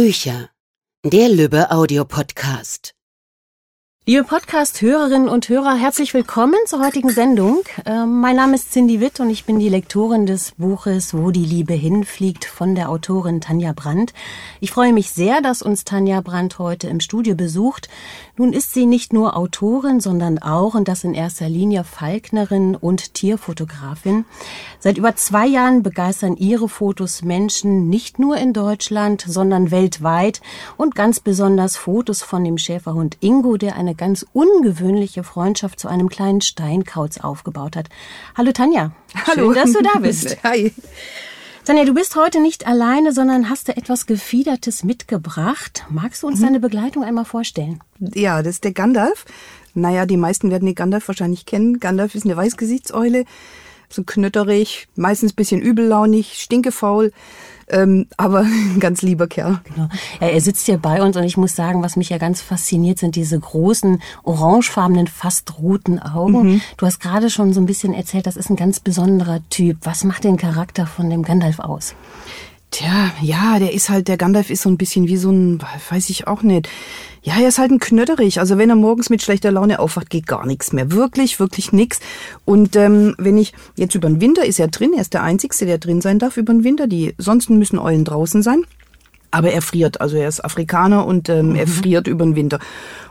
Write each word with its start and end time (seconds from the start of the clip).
Bücher. 0.00 0.50
Der 1.04 1.28
Lübbe 1.28 1.72
Audiopodcast. 1.72 2.94
Liebe 4.06 4.22
Podcast-Hörerinnen 4.22 5.28
und 5.28 5.48
Hörer, 5.48 5.74
herzlich 5.74 6.14
willkommen 6.14 6.54
zur 6.66 6.82
heutigen 6.82 7.10
Sendung. 7.10 7.62
Ähm, 7.84 8.20
mein 8.20 8.36
Name 8.36 8.54
ist 8.54 8.72
Cindy 8.72 9.00
Witt 9.00 9.18
und 9.18 9.28
ich 9.28 9.44
bin 9.44 9.58
die 9.58 9.68
Lektorin 9.68 10.24
des 10.24 10.52
Buches 10.52 11.14
Wo 11.14 11.32
die 11.32 11.44
Liebe 11.44 11.74
hinfliegt 11.74 12.44
von 12.44 12.76
der 12.76 12.90
Autorin 12.90 13.40
Tanja 13.40 13.72
Brandt. 13.72 14.14
Ich 14.60 14.70
freue 14.70 14.92
mich 14.92 15.10
sehr, 15.10 15.42
dass 15.42 15.62
uns 15.62 15.82
Tanja 15.82 16.20
Brandt 16.20 16.60
heute 16.60 16.86
im 16.86 17.00
Studio 17.00 17.34
besucht. 17.34 17.88
Nun 18.38 18.52
ist 18.52 18.72
sie 18.72 18.86
nicht 18.86 19.12
nur 19.12 19.36
Autorin, 19.36 19.98
sondern 19.98 20.38
auch, 20.38 20.74
und 20.74 20.86
das 20.86 21.02
in 21.02 21.12
erster 21.12 21.48
Linie, 21.48 21.82
Falknerin 21.82 22.76
und 22.76 23.14
Tierfotografin. 23.14 24.24
Seit 24.78 24.96
über 24.96 25.16
zwei 25.16 25.44
Jahren 25.44 25.82
begeistern 25.82 26.36
ihre 26.36 26.68
Fotos 26.68 27.22
Menschen 27.22 27.88
nicht 27.88 28.20
nur 28.20 28.36
in 28.36 28.52
Deutschland, 28.52 29.24
sondern 29.26 29.72
weltweit 29.72 30.40
und 30.76 30.94
ganz 30.94 31.18
besonders 31.18 31.76
Fotos 31.76 32.22
von 32.22 32.44
dem 32.44 32.58
Schäferhund 32.58 33.16
Ingo, 33.18 33.56
der 33.56 33.74
eine 33.74 33.96
ganz 33.96 34.24
ungewöhnliche 34.32 35.24
Freundschaft 35.24 35.80
zu 35.80 35.88
einem 35.88 36.08
kleinen 36.08 36.40
Steinkauz 36.40 37.18
aufgebaut 37.18 37.74
hat. 37.74 37.88
Hallo 38.36 38.52
Tanja. 38.52 38.92
Hallo. 39.26 39.52
Schön, 39.52 39.54
dass 39.54 39.72
du 39.72 39.82
da 39.82 39.98
bist. 39.98 40.36
Hi. 40.44 40.72
Tanja, 41.68 41.84
du 41.84 41.92
bist 41.92 42.16
heute 42.16 42.40
nicht 42.40 42.66
alleine, 42.66 43.12
sondern 43.12 43.50
hast 43.50 43.68
du 43.68 43.76
etwas 43.76 44.06
Gefiedertes 44.06 44.84
mitgebracht. 44.84 45.84
Magst 45.90 46.22
du 46.22 46.26
uns 46.26 46.40
mhm. 46.40 46.44
deine 46.44 46.60
Begleitung 46.60 47.04
einmal 47.04 47.26
vorstellen? 47.26 47.80
Ja, 47.98 48.42
das 48.42 48.54
ist 48.54 48.64
der 48.64 48.72
Gandalf. 48.72 49.26
Naja, 49.74 50.06
die 50.06 50.16
meisten 50.16 50.50
werden 50.50 50.64
den 50.64 50.74
Gandalf 50.74 51.08
wahrscheinlich 51.08 51.44
kennen. 51.44 51.78
Gandalf 51.78 52.14
ist 52.14 52.24
eine 52.24 52.38
Weißgesichtseule 52.38 53.26
so 53.88 54.04
knötterig, 54.04 54.88
meistens 54.96 55.32
bisschen 55.32 55.60
übellaunig, 55.60 56.40
stinkefaul. 56.42 57.12
Ähm, 57.70 58.06
aber 58.16 58.40
ein 58.40 58.76
ganz 58.80 59.02
lieber 59.02 59.26
Kerl. 59.26 59.60
Genau. 59.64 59.88
Ja, 60.20 60.28
er 60.28 60.40
sitzt 60.40 60.66
hier 60.66 60.78
bei 60.78 61.02
uns 61.02 61.16
und 61.16 61.24
ich 61.24 61.36
muss 61.36 61.54
sagen, 61.54 61.82
was 61.82 61.96
mich 61.96 62.08
ja 62.08 62.18
ganz 62.18 62.40
fasziniert, 62.40 62.98
sind 62.98 63.16
diese 63.16 63.38
großen, 63.38 64.02
orangefarbenen, 64.22 65.06
fast 65.06 65.58
roten 65.58 65.98
Augen. 65.98 66.52
Mhm. 66.52 66.60
Du 66.76 66.86
hast 66.86 67.00
gerade 67.00 67.30
schon 67.30 67.52
so 67.52 67.60
ein 67.60 67.66
bisschen 67.66 67.92
erzählt, 67.92 68.26
das 68.26 68.36
ist 68.36 68.50
ein 68.50 68.56
ganz 68.56 68.80
besonderer 68.80 69.40
Typ. 69.50 69.78
Was 69.82 70.04
macht 70.04 70.24
den 70.24 70.36
Charakter 70.36 70.86
von 70.86 71.10
dem 71.10 71.22
Gandalf 71.22 71.58
aus? 71.58 71.94
Tja, 72.70 73.10
ja, 73.22 73.58
der 73.58 73.72
ist 73.72 73.88
halt, 73.88 74.08
der 74.08 74.18
Gandalf 74.18 74.50
ist 74.50 74.62
so 74.62 74.68
ein 74.68 74.76
bisschen 74.76 75.08
wie 75.08 75.16
so 75.16 75.30
ein, 75.30 75.58
weiß 75.90 76.10
ich 76.10 76.26
auch 76.26 76.42
nicht. 76.42 76.68
Ja, 77.22 77.34
er 77.40 77.48
ist 77.48 77.58
halt 77.58 77.70
ein 77.70 77.78
Knötterich. 77.78 78.40
Also 78.40 78.58
wenn 78.58 78.70
er 78.70 78.76
morgens 78.76 79.10
mit 79.10 79.22
schlechter 79.22 79.50
Laune 79.50 79.80
aufwacht, 79.80 80.10
geht 80.10 80.26
gar 80.26 80.46
nichts 80.46 80.72
mehr. 80.72 80.92
Wirklich, 80.92 81.40
wirklich 81.40 81.72
nichts. 81.72 82.00
Und 82.44 82.76
ähm, 82.76 83.14
wenn 83.18 83.38
ich 83.38 83.52
jetzt 83.76 83.94
über 83.94 84.08
den 84.08 84.20
Winter 84.20 84.44
ist 84.44 84.60
er 84.60 84.68
drin, 84.68 84.92
er 84.94 85.02
ist 85.02 85.14
der 85.14 85.22
Einzige, 85.22 85.66
der 85.66 85.78
drin 85.78 86.00
sein 86.00 86.18
darf 86.18 86.36
über 86.36 86.52
den 86.52 86.64
Winter. 86.64 86.86
Die 86.86 87.14
sonst 87.18 87.50
müssen 87.50 87.78
Eulen 87.78 88.04
draußen 88.04 88.42
sein. 88.42 88.64
Aber 89.30 89.50
er 89.50 89.62
friert, 89.62 90.00
also 90.00 90.16
er 90.16 90.28
ist 90.28 90.44
Afrikaner 90.44 91.06
und 91.06 91.28
ähm, 91.28 91.50
mhm. 91.50 91.56
er 91.56 91.66
friert 91.66 92.06
über 92.06 92.24
den 92.24 92.36
Winter. 92.36 92.58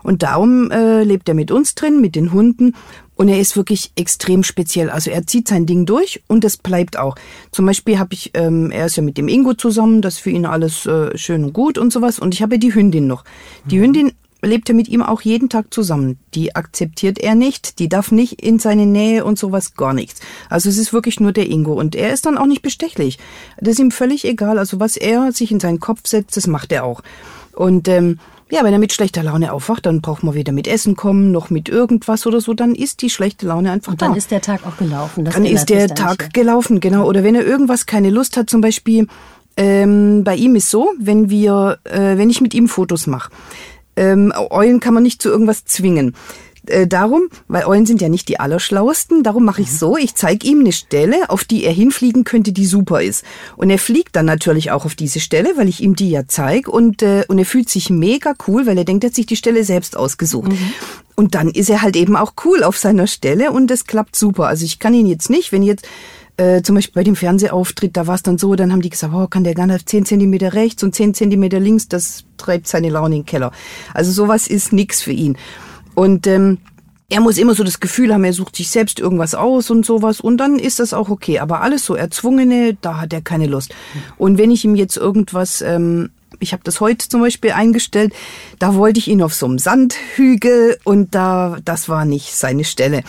Und 0.04 0.24
darum 0.24 0.72
äh, 0.72 1.04
lebt 1.04 1.28
er 1.30 1.36
mit 1.36 1.52
uns 1.52 1.76
drin, 1.76 2.02
mit 2.02 2.16
den 2.16 2.32
Hunden. 2.32 2.74
Und 3.16 3.30
er 3.30 3.40
ist 3.40 3.58
wirklich 3.58 3.92
extrem 3.96 4.44
speziell. 4.44 4.92
Also 4.92 5.10
er 5.10 5.26
zieht 5.26 5.48
sein 5.48 5.66
Ding 5.66 5.88
durch 5.88 6.22
und 6.28 6.44
das 6.44 6.56
bleibt 6.56 6.98
auch. 6.98 7.16
Zum 7.52 7.66
Beispiel 7.66 7.98
habe 7.98 8.14
ich, 8.14 8.32
ähm, 8.36 8.70
er 8.70 8.86
ist 8.86 8.96
ja 8.96 9.02
mit 9.02 9.18
dem 9.18 9.28
Ingo 9.28 9.56
zusammen, 9.56 10.04
das 10.04 10.16
ist 10.16 10.20
für 10.20 10.30
ihn 10.30 10.46
alles 10.46 10.86
äh, 10.86 11.18
schön 11.18 11.44
und 11.44 11.54
gut 11.54 11.80
und 11.80 11.92
sowas. 11.92 12.20
Und 12.20 12.36
ich 12.36 12.44
habe 12.44 12.60
die 12.60 12.74
Hündin 12.74 13.08
noch. 13.08 13.24
Die 13.66 13.80
mhm. 13.80 13.84
Hündin 13.84 14.12
lebt 14.42 14.70
er 14.70 14.76
mit 14.76 14.88
ihm 14.88 15.02
auch 15.02 15.22
jeden 15.22 15.50
Tag 15.50 15.74
zusammen. 15.74 16.20
Die 16.34 16.56
akzeptiert 16.56 17.20
er 17.20 17.36
nicht, 17.36 17.80
die 17.80 17.90
darf 17.90 18.12
nicht 18.12 18.42
in 18.42 18.60
seine 18.60 18.86
Nähe 18.86 19.26
und 19.26 19.40
sowas 19.40 19.76
gar 19.76 19.94
nichts. 19.94 20.22
Also 20.50 20.70
es 20.70 20.78
ist 20.78 20.94
wirklich 20.94 21.20
nur 21.20 21.32
der 21.32 21.50
Ingo 21.50 21.74
und 21.74 21.96
er 21.96 22.14
ist 22.14 22.26
dann 22.26 22.38
auch 22.38 22.46
nicht 22.46 22.62
bestechlich. 22.62 23.18
Das 23.60 23.74
ist 23.74 23.80
ihm 23.80 23.92
völlig 23.92 24.26
egal. 24.26 24.60
Also 24.60 24.80
was 24.80 24.98
er 24.98 25.32
sich 25.32 25.52
in 25.52 25.60
seinen 25.60 25.80
Kopf 25.80 26.02
setzt, 26.06 26.38
das 26.38 26.48
macht 26.48 26.72
er 26.72 26.84
auch. 26.84 27.02
Und 27.54 27.88
ähm, 27.88 28.20
ja, 28.50 28.64
wenn 28.64 28.72
er 28.72 28.80
mit 28.80 28.94
schlechter 28.94 29.24
Laune 29.24 29.52
aufwacht, 29.52 29.86
dann 29.86 30.02
braucht 30.02 30.24
man 30.24 30.34
weder 30.34 30.54
mit 30.54 30.68
Essen 30.68 30.96
kommen, 30.96 31.32
noch 31.32 31.50
mit 31.50 31.68
irgendwas 31.68 32.26
oder 32.26 32.40
so, 32.40 32.54
dann 32.54 32.76
ist 32.76 33.02
die 33.02 33.10
schlechte 33.10 33.46
Laune 33.46 33.72
einfach 33.72 33.92
und 33.92 34.02
dann 34.02 34.12
da. 34.12 34.18
ist 34.18 34.32
der 34.32 34.42
Tag 34.42 34.66
auch 34.66 34.78
gelaufen. 34.78 35.26
Das 35.26 35.34
dann 35.34 35.46
ist 35.46 35.70
der 35.70 35.90
Tag 35.90 36.20
nicht. 36.20 36.34
gelaufen, 36.34 36.80
genau. 36.80 37.06
Oder 37.08 37.24
wenn 37.24 37.36
er 37.36 37.46
irgendwas 37.46 37.86
keine 37.86 38.10
Lust 38.10 38.38
hat, 38.38 38.50
zum 38.50 38.62
Beispiel, 38.62 39.08
ähm, 39.58 40.24
bei 40.24 40.36
ihm 40.36 40.56
ist 40.56 40.70
so, 40.70 40.94
wenn 41.00 41.30
wir, 41.30 41.80
äh, 41.84 42.18
wenn 42.18 42.30
ich 42.30 42.40
mit 42.40 42.54
ihm 42.54 42.68
Fotos 42.70 43.08
mache, 43.08 43.32
ähm, 43.98 44.32
Eulen 44.50 44.80
kann 44.80 44.94
man 44.94 45.04
nicht 45.04 45.22
zu 45.22 45.30
irgendwas 45.30 45.66
zwingen. 45.66 46.16
Äh, 46.68 46.88
darum, 46.88 47.30
weil 47.48 47.66
Eulen 47.66 47.86
sind 47.86 48.02
ja 48.02 48.10
nicht 48.10 48.28
die 48.28 48.40
allerschlauesten, 48.40 49.24
darum 49.24 49.46
mache 49.46 49.62
ich 49.62 49.72
mhm. 49.72 49.76
so, 49.76 49.98
ich 49.98 50.16
zeige 50.16 50.48
ihm 50.48 50.60
eine 50.60 50.74
Stelle, 50.74 51.30
auf 51.30 51.44
die 51.44 51.64
er 51.64 51.72
hinfliegen 51.72 52.24
könnte, 52.24 52.52
die 52.52 52.66
super 52.66 53.02
ist. 53.02 53.24
Und 53.56 53.70
er 53.70 53.80
fliegt 53.80 54.16
dann 54.16 54.26
natürlich 54.26 54.72
auch 54.72 54.86
auf 54.86 54.96
diese 54.96 55.20
Stelle, 55.20 55.54
weil 55.56 55.70
ich 55.70 55.82
ihm 55.82 55.96
die 55.96 56.10
ja 56.10 56.24
zeige 56.28 56.70
und, 56.70 57.02
äh, 57.02 57.24
und 57.28 57.40
er 57.40 57.46
fühlt 57.46 57.70
sich 57.70 57.90
mega 57.90 58.34
cool, 58.48 58.66
weil 58.66 58.78
er 58.78 58.86
denkt, 58.86 59.04
er 59.04 59.10
hat 59.10 59.16
sich 59.16 59.26
die 59.26 59.36
Stelle 59.36 59.64
selbst 59.64 59.96
ausgesucht. 59.96 60.52
Mhm. 60.52 60.74
Und 61.16 61.36
dann 61.36 61.50
ist 61.50 61.70
er 61.70 61.82
halt 61.82 61.96
eben 61.96 62.16
auch 62.16 62.34
cool 62.46 62.64
auf 62.64 62.78
seiner 62.78 63.08
Stelle 63.08 63.52
und 63.52 63.68
das 63.68 63.86
klappt 63.86 64.16
super. 64.16 64.48
Also 64.48 64.66
ich 64.66 64.80
kann 64.80 64.94
ihn 64.94 65.08
jetzt 65.08 65.30
nicht, 65.30 65.52
wenn 65.52 65.64
jetzt 65.64 65.88
äh, 66.38 66.62
zum 66.62 66.76
Beispiel 66.76 66.94
bei 66.94 67.04
dem 67.04 67.16
Fernsehauftritt, 67.16 67.98
da 67.98 68.08
war 68.08 68.16
es 68.16 68.24
dann 68.24 68.38
so, 68.38 68.56
dann 68.56 68.72
haben 68.72 68.82
die 68.82 68.90
gesagt, 68.90 69.14
oh, 69.14 69.28
kann 69.28 69.44
der 69.44 69.56
Gandalf 69.56 69.86
10 69.86 70.06
Zentimeter 70.06 70.54
rechts 70.54 70.84
und 70.84 70.94
10 70.94 71.14
Zentimeter 71.14 71.60
links, 71.60 71.88
das 71.88 72.26
treibt 72.38 72.68
seine 72.68 72.90
Laune 72.90 73.16
in 73.16 73.22
den 73.22 73.26
Keller. 73.26 73.52
Also 73.94 74.12
sowas 74.12 74.48
ist 74.48 74.72
nix 74.72 75.02
für 75.02 75.12
ihn. 75.12 75.38
Und 75.96 76.28
ähm, 76.28 76.60
er 77.10 77.22
muss 77.22 77.38
immer 77.38 77.56
so 77.56 77.64
das 77.64 77.80
Gefühl 77.80 78.14
haben, 78.14 78.24
er 78.24 78.34
sucht 78.34 78.56
sich 78.56 78.70
selbst 78.70 79.00
irgendwas 79.00 79.34
aus 79.34 79.72
und 79.72 79.86
sowas 79.86 80.20
und 80.20 80.38
dann 80.38 80.60
ist 80.60 80.80
das 80.80 80.94
auch 80.94 81.10
okay. 81.10 81.40
Aber 81.40 81.62
alles 81.62 81.86
so 81.86 81.96
erzwungene, 81.96 82.78
da 82.82 83.02
hat 83.02 83.14
er 83.14 83.22
keine 83.22 83.48
Lust. 83.48 83.74
Und 84.18 84.38
wenn 84.38 84.52
ich 84.52 84.66
ihm 84.66 84.76
jetzt 84.76 84.98
irgendwas 84.98 85.62
ähm, 85.62 86.10
ich 86.40 86.54
habe 86.54 86.64
das 86.64 86.80
heute 86.82 87.08
zum 87.10 87.22
Beispiel 87.22 87.52
eingestellt, 87.52 88.14
da 88.60 88.76
wollte 88.76 89.00
ich 89.00 89.08
ihn 89.08 89.22
auf 89.22 89.34
so 89.34 89.46
einem 89.46 89.60
Sandhügel 89.60 90.78
und 90.84 91.16
da, 91.16 91.58
das 91.64 91.90
war 91.90 92.06
nicht 92.06 92.36
seine 92.36 92.64
Stelle. 92.64 93.04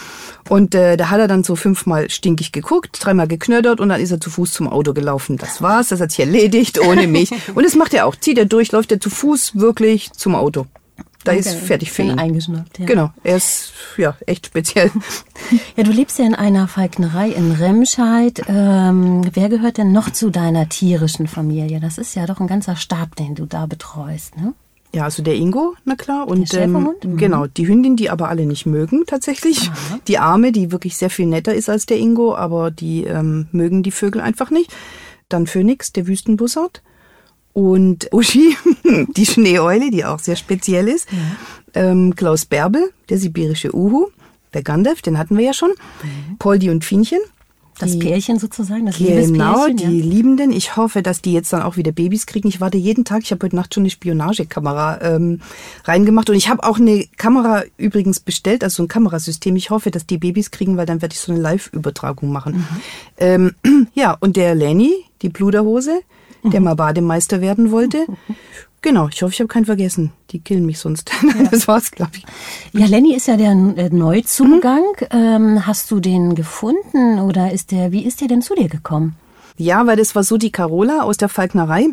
Und 0.49 0.75
äh, 0.75 0.97
da 0.97 1.11
hat 1.11 1.21
er 1.21 1.29
dann 1.29 1.45
so 1.45 1.57
fünfmal 1.57 2.11
stinkig 2.11 2.53
geguckt, 2.53 2.99
dreimal 3.01 3.29
geknödert 3.29 3.81
und 3.81 3.91
dann 3.91 4.01
ist 4.01 4.11
er 4.11 4.21
zu 4.21 4.31
Fuß 4.31 4.53
zum 4.53 4.69
Auto 4.69 4.95
gelaufen. 4.95 5.37
Das 5.37 5.61
war's, 5.61 5.89
das 5.89 6.01
hat 6.01 6.11
sich 6.11 6.21
erledigt 6.21 6.81
ohne 6.81 7.07
mich. 7.07 7.31
und 7.55 7.65
das 7.65 7.75
macht 7.75 7.95
er 7.95 8.07
auch. 8.07 8.17
Zieht 8.17 8.39
er 8.39 8.47
durch, 8.47 8.73
läuft 8.73 8.93
er 8.93 9.01
zu 9.01 9.11
Fuß 9.11 9.57
wirklich 9.57 10.13
zum 10.13 10.35
Auto. 10.35 10.67
Da 11.29 11.35
okay. 11.35 11.41
ist 11.41 11.55
fertig 11.55 11.93
für 11.93 12.03
ihn. 12.03 12.19
Eingeschnappt, 12.19 12.79
ja. 12.79 12.87
Genau, 12.87 13.11
er 13.23 13.37
ist 13.37 13.73
ja 13.97 14.17
echt 14.27 14.47
speziell. 14.47 14.91
Ja, 15.77 15.85
du 15.85 15.93
lebst 15.93 16.19
ja 16.19 16.27
in 16.27 16.35
einer 16.35 16.69
Falknerei 16.69 17.31
in 17.31 17.53
Remscheid. 17.53 18.43
Ähm, 18.49 19.23
wer 19.33 19.49
gehört 19.49 19.79
denn 19.79 19.93
noch 19.93 20.11
zu 20.11 20.29
deiner 20.31 20.69
tierischen 20.69 21.27
Familie? 21.27 21.81
Das 21.81 21.97
ist 21.97 22.15
ja 22.15 22.27
doch 22.27 22.41
ein 22.41 22.49
ganzer 22.49 22.77
Stab, 22.77 23.17
den 23.17 23.35
du 23.35 23.47
da 23.47 23.65
betreust, 23.65 24.37
ne? 24.37 24.53
Ja, 24.95 25.05
also 25.05 25.23
der 25.23 25.35
Ingo, 25.35 25.75
na 25.85 25.95
klar. 25.95 26.27
Und 26.29 26.53
der 26.53 26.63
ähm, 26.63 26.91
mhm. 27.03 27.17
genau, 27.17 27.47
die 27.47 27.69
Hündin, 27.69 27.97
die 27.97 28.11
aber 28.11 28.29
alle 28.29 28.47
nicht 28.47 28.67
mögen 28.67 29.05
tatsächlich. 29.07 29.71
Aha. 29.71 30.01
Die 30.09 30.19
Arme, 30.19 30.51
die 30.53 30.73
wirklich 30.73 30.97
sehr 30.97 31.11
viel 31.11 31.27
netter 31.27 31.55
ist 31.55 31.71
als 31.71 31.87
der 31.87 31.99
Ingo, 31.99 32.35
aber 32.35 32.71
die 32.71 33.05
ähm, 33.05 33.49
mögen 33.53 33.83
die 33.83 33.91
Vögel 33.91 34.21
einfach 34.21 34.51
nicht. 34.51 34.75
Dann 35.29 35.47
Phoenix, 35.47 35.93
der 35.93 36.07
Wüstenbussard. 36.07 36.83
Und 37.59 38.09
Uschi, 38.13 38.57
die 39.17 39.27
Schneeeule, 39.27 39.91
die 39.91 40.05
auch 40.05 40.21
sehr 40.21 40.37
speziell 40.37 40.87
ist. 40.87 41.09
Ja. 41.11 41.91
Ähm, 41.91 42.15
Klaus 42.15 42.45
Bärbel, 42.47 42.93
der 43.09 43.19
sibirische 43.19 43.75
Uhu. 43.75 44.11
Der 44.55 44.63
Gandalf, 44.63 45.03
den 45.03 45.19
hatten 45.19 45.37
wir 45.37 45.45
ja 45.45 45.53
schon. 45.53 45.71
Mhm. 45.71 46.39
Poldi 46.39 46.71
und 46.71 46.85
Fienchen. 46.85 47.19
Das 47.81 47.93
die, 47.93 47.99
Pärchen 47.99 48.39
sozusagen, 48.39 48.87
das 48.87 48.99
Genau, 48.99 49.67
die 49.67 49.83
ja. 49.83 49.89
Liebenden. 49.91 50.53
Ich 50.53 50.77
hoffe, 50.77 51.03
dass 51.03 51.21
die 51.21 51.33
jetzt 51.33 51.53
dann 51.53 51.63
auch 51.63 51.77
wieder 51.77 51.91
Babys 51.91 52.27
kriegen. 52.27 52.47
Ich 52.47 52.61
warte 52.61 52.79
jeden 52.79 53.05
Tag. 53.05 53.23
Ich 53.25 53.33
habe 53.33 53.45
heute 53.45 53.57
Nacht 53.57 53.75
schon 53.75 53.83
eine 53.83 53.91
Spionagekamera 53.91 55.01
ähm, 55.03 55.41
reingemacht. 55.83 56.31
Und 56.31 56.37
ich 56.37 56.49
habe 56.49 56.63
auch 56.63 56.79
eine 56.79 57.07
Kamera 57.17 57.65
übrigens 57.77 58.21
bestellt, 58.21 58.63
also 58.63 58.85
ein 58.85 58.89
Kamerasystem. 58.89 59.57
Ich 59.57 59.71
hoffe, 59.71 59.91
dass 59.91 60.07
die 60.07 60.19
Babys 60.19 60.53
kriegen, 60.53 60.77
weil 60.77 60.87
dann 60.87 61.03
werde 61.03 61.13
ich 61.13 61.21
so 61.21 61.33
eine 61.33 61.41
Live-Übertragung 61.41 62.31
machen. 62.31 62.55
Mhm. 62.55 62.67
Ähm, 63.19 63.55
ja, 63.95 64.17
und 64.21 64.37
der 64.37 64.55
Lenny, 64.55 64.93
die 65.23 65.29
Bluderhose, 65.29 66.03
der 66.43 66.61
mal 66.61 66.75
Bademeister 66.75 67.41
werden 67.41 67.71
wollte. 67.71 68.07
Genau, 68.81 69.09
ich 69.09 69.23
hoffe, 69.23 69.33
ich 69.33 69.41
habe 69.41 69.49
keinen 69.49 69.65
vergessen. 69.65 70.13
Die 70.31 70.41
killen 70.41 70.65
mich 70.65 70.79
sonst. 70.79 71.11
Ja. 71.23 71.45
Das 71.51 71.69
war's, 71.69 71.91
glaube 71.91 72.13
ich. 72.15 72.25
Ja, 72.73 72.87
Lenny 72.87 73.15
ist 73.15 73.27
ja 73.27 73.37
der 73.37 73.55
Neuzugang. 73.55 74.83
Mhm. 75.01 75.07
Ähm, 75.11 75.67
hast 75.67 75.91
du 75.91 76.01
den 76.01 76.35
gefunden 76.35 77.19
oder 77.21 77.53
ist 77.53 77.71
der, 77.71 77.93
wie 77.93 78.05
ist 78.05 78.21
der 78.21 78.29
denn 78.29 78.43
zu 78.43 78.55
dir 78.55 78.69
gekommen? 78.69 79.17
Ja, 79.57 79.87
weil 79.87 79.97
das 79.97 80.15
war 80.15 80.23
so 80.23 80.37
die 80.37 80.53
Carola 80.53 81.03
aus 81.03 81.17
der 81.17 81.29
Falknerei. 81.29 81.89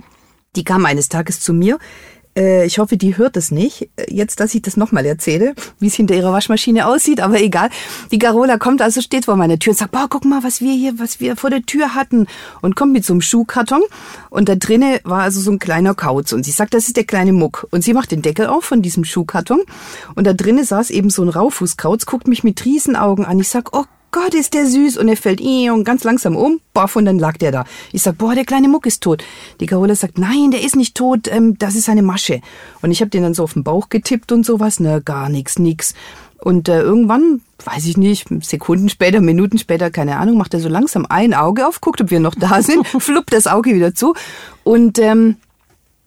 Die 0.56 0.63
kam 0.63 0.86
eines 0.86 1.09
Tages 1.09 1.41
zu 1.41 1.53
mir 1.53 1.80
ich 2.65 2.79
hoffe, 2.79 2.97
die 2.97 3.17
hört 3.17 3.37
es 3.37 3.49
nicht. 3.49 3.89
Äh, 3.95 4.13
jetzt, 4.13 4.39
dass 4.39 4.53
ich 4.53 4.61
das 4.61 4.75
nochmal 4.75 5.05
erzähle, 5.05 5.55
wie 5.79 5.87
es 5.87 5.95
hinter 5.95 6.15
ihrer 6.15 6.33
Waschmaschine 6.33 6.85
aussieht, 6.85 7.21
aber 7.21 7.39
egal. 7.41 7.69
Die 8.11 8.19
Carola 8.19 8.57
kommt 8.57 8.81
also, 8.81 8.99
steht 9.01 9.25
vor 9.25 9.37
meiner 9.37 9.57
Tür 9.57 9.71
und 9.71 9.77
sagt, 9.77 9.91
boah, 9.91 10.07
guck 10.09 10.25
mal, 10.25 10.43
was 10.43 10.59
wir 10.59 10.73
hier, 10.73 10.99
was 10.99 11.19
wir 11.21 11.37
vor 11.37 11.49
der 11.49 11.61
Tür 11.61 11.95
hatten. 11.95 12.27
Und 12.61 12.75
kommt 12.75 12.91
mit 12.91 13.05
so 13.05 13.13
einem 13.13 13.21
Schuhkarton. 13.21 13.83
Und 14.29 14.49
da 14.49 14.55
drinnen 14.55 14.99
war 15.03 15.21
also 15.21 15.39
so 15.39 15.51
ein 15.51 15.59
kleiner 15.59 15.95
Kauz. 15.95 16.33
Und 16.33 16.43
sie 16.43 16.51
sagt, 16.51 16.73
das 16.73 16.87
ist 16.87 16.97
der 16.97 17.05
kleine 17.05 17.31
Muck. 17.31 17.67
Und 17.71 17.83
sie 17.83 17.93
macht 17.93 18.11
den 18.11 18.21
Deckel 18.21 18.47
auf 18.47 18.65
von 18.65 18.81
diesem 18.81 19.05
Schuhkarton. 19.05 19.61
Und 20.15 20.27
da 20.27 20.33
drinnen 20.33 20.65
saß 20.65 20.89
eben 20.89 21.09
so 21.09 21.21
ein 21.21 21.29
Raufußkauz, 21.29 22.05
guckt 22.05 22.27
mich 22.27 22.43
mit 22.43 22.65
Riesenaugen 22.65 23.25
an. 23.25 23.39
Ich 23.39 23.47
sag, 23.47 23.75
oh 23.75 23.85
Gott, 24.11 24.33
ist 24.33 24.53
der 24.53 24.65
süß. 24.65 24.97
Und 24.97 25.07
er 25.07 25.17
fällt 25.17 25.41
und 25.41 25.83
ganz 25.83 26.03
langsam 26.03 26.35
um, 26.35 26.59
boff, 26.73 26.95
und 26.95 27.05
dann 27.05 27.19
lag 27.19 27.37
der 27.37 27.51
da. 27.51 27.65
Ich 27.91 28.01
sag, 28.01 28.17
boah, 28.17 28.35
der 28.35 28.45
kleine 28.45 28.67
Muck 28.67 28.85
ist 28.85 29.01
tot. 29.01 29.23
Die 29.59 29.65
Carola 29.65 29.95
sagt, 29.95 30.17
nein, 30.17 30.51
der 30.51 30.61
ist 30.61 30.75
nicht 30.75 30.95
tot, 30.95 31.27
ähm, 31.27 31.57
das 31.57 31.75
ist 31.75 31.89
eine 31.89 32.01
Masche. 32.01 32.41
Und 32.81 32.91
ich 32.91 33.01
habe 33.01 33.09
den 33.09 33.23
dann 33.23 33.33
so 33.33 33.43
auf 33.43 33.53
den 33.53 33.63
Bauch 33.63 33.89
getippt 33.89 34.31
und 34.31 34.45
sowas, 34.45 34.79
ne, 34.79 35.01
gar 35.03 35.29
nix, 35.29 35.59
nix. 35.59 35.93
Und 36.39 36.69
äh, 36.69 36.81
irgendwann, 36.81 37.41
weiß 37.63 37.85
ich 37.87 37.97
nicht, 37.97 38.27
Sekunden 38.41 38.89
später, 38.89 39.19
Minuten 39.19 39.57
später, 39.57 39.89
keine 39.89 40.17
Ahnung, 40.17 40.37
macht 40.37 40.53
er 40.53 40.59
so 40.59 40.69
langsam 40.69 41.05
ein 41.09 41.33
Auge 41.33 41.67
auf, 41.67 41.81
guckt, 41.81 42.01
ob 42.01 42.11
wir 42.11 42.19
noch 42.19 42.35
da 42.35 42.61
sind, 42.61 42.85
fluppt 42.99 43.33
das 43.33 43.47
Auge 43.47 43.73
wieder 43.73 43.95
zu. 43.95 44.13
Und 44.63 44.99
ähm, 44.99 45.37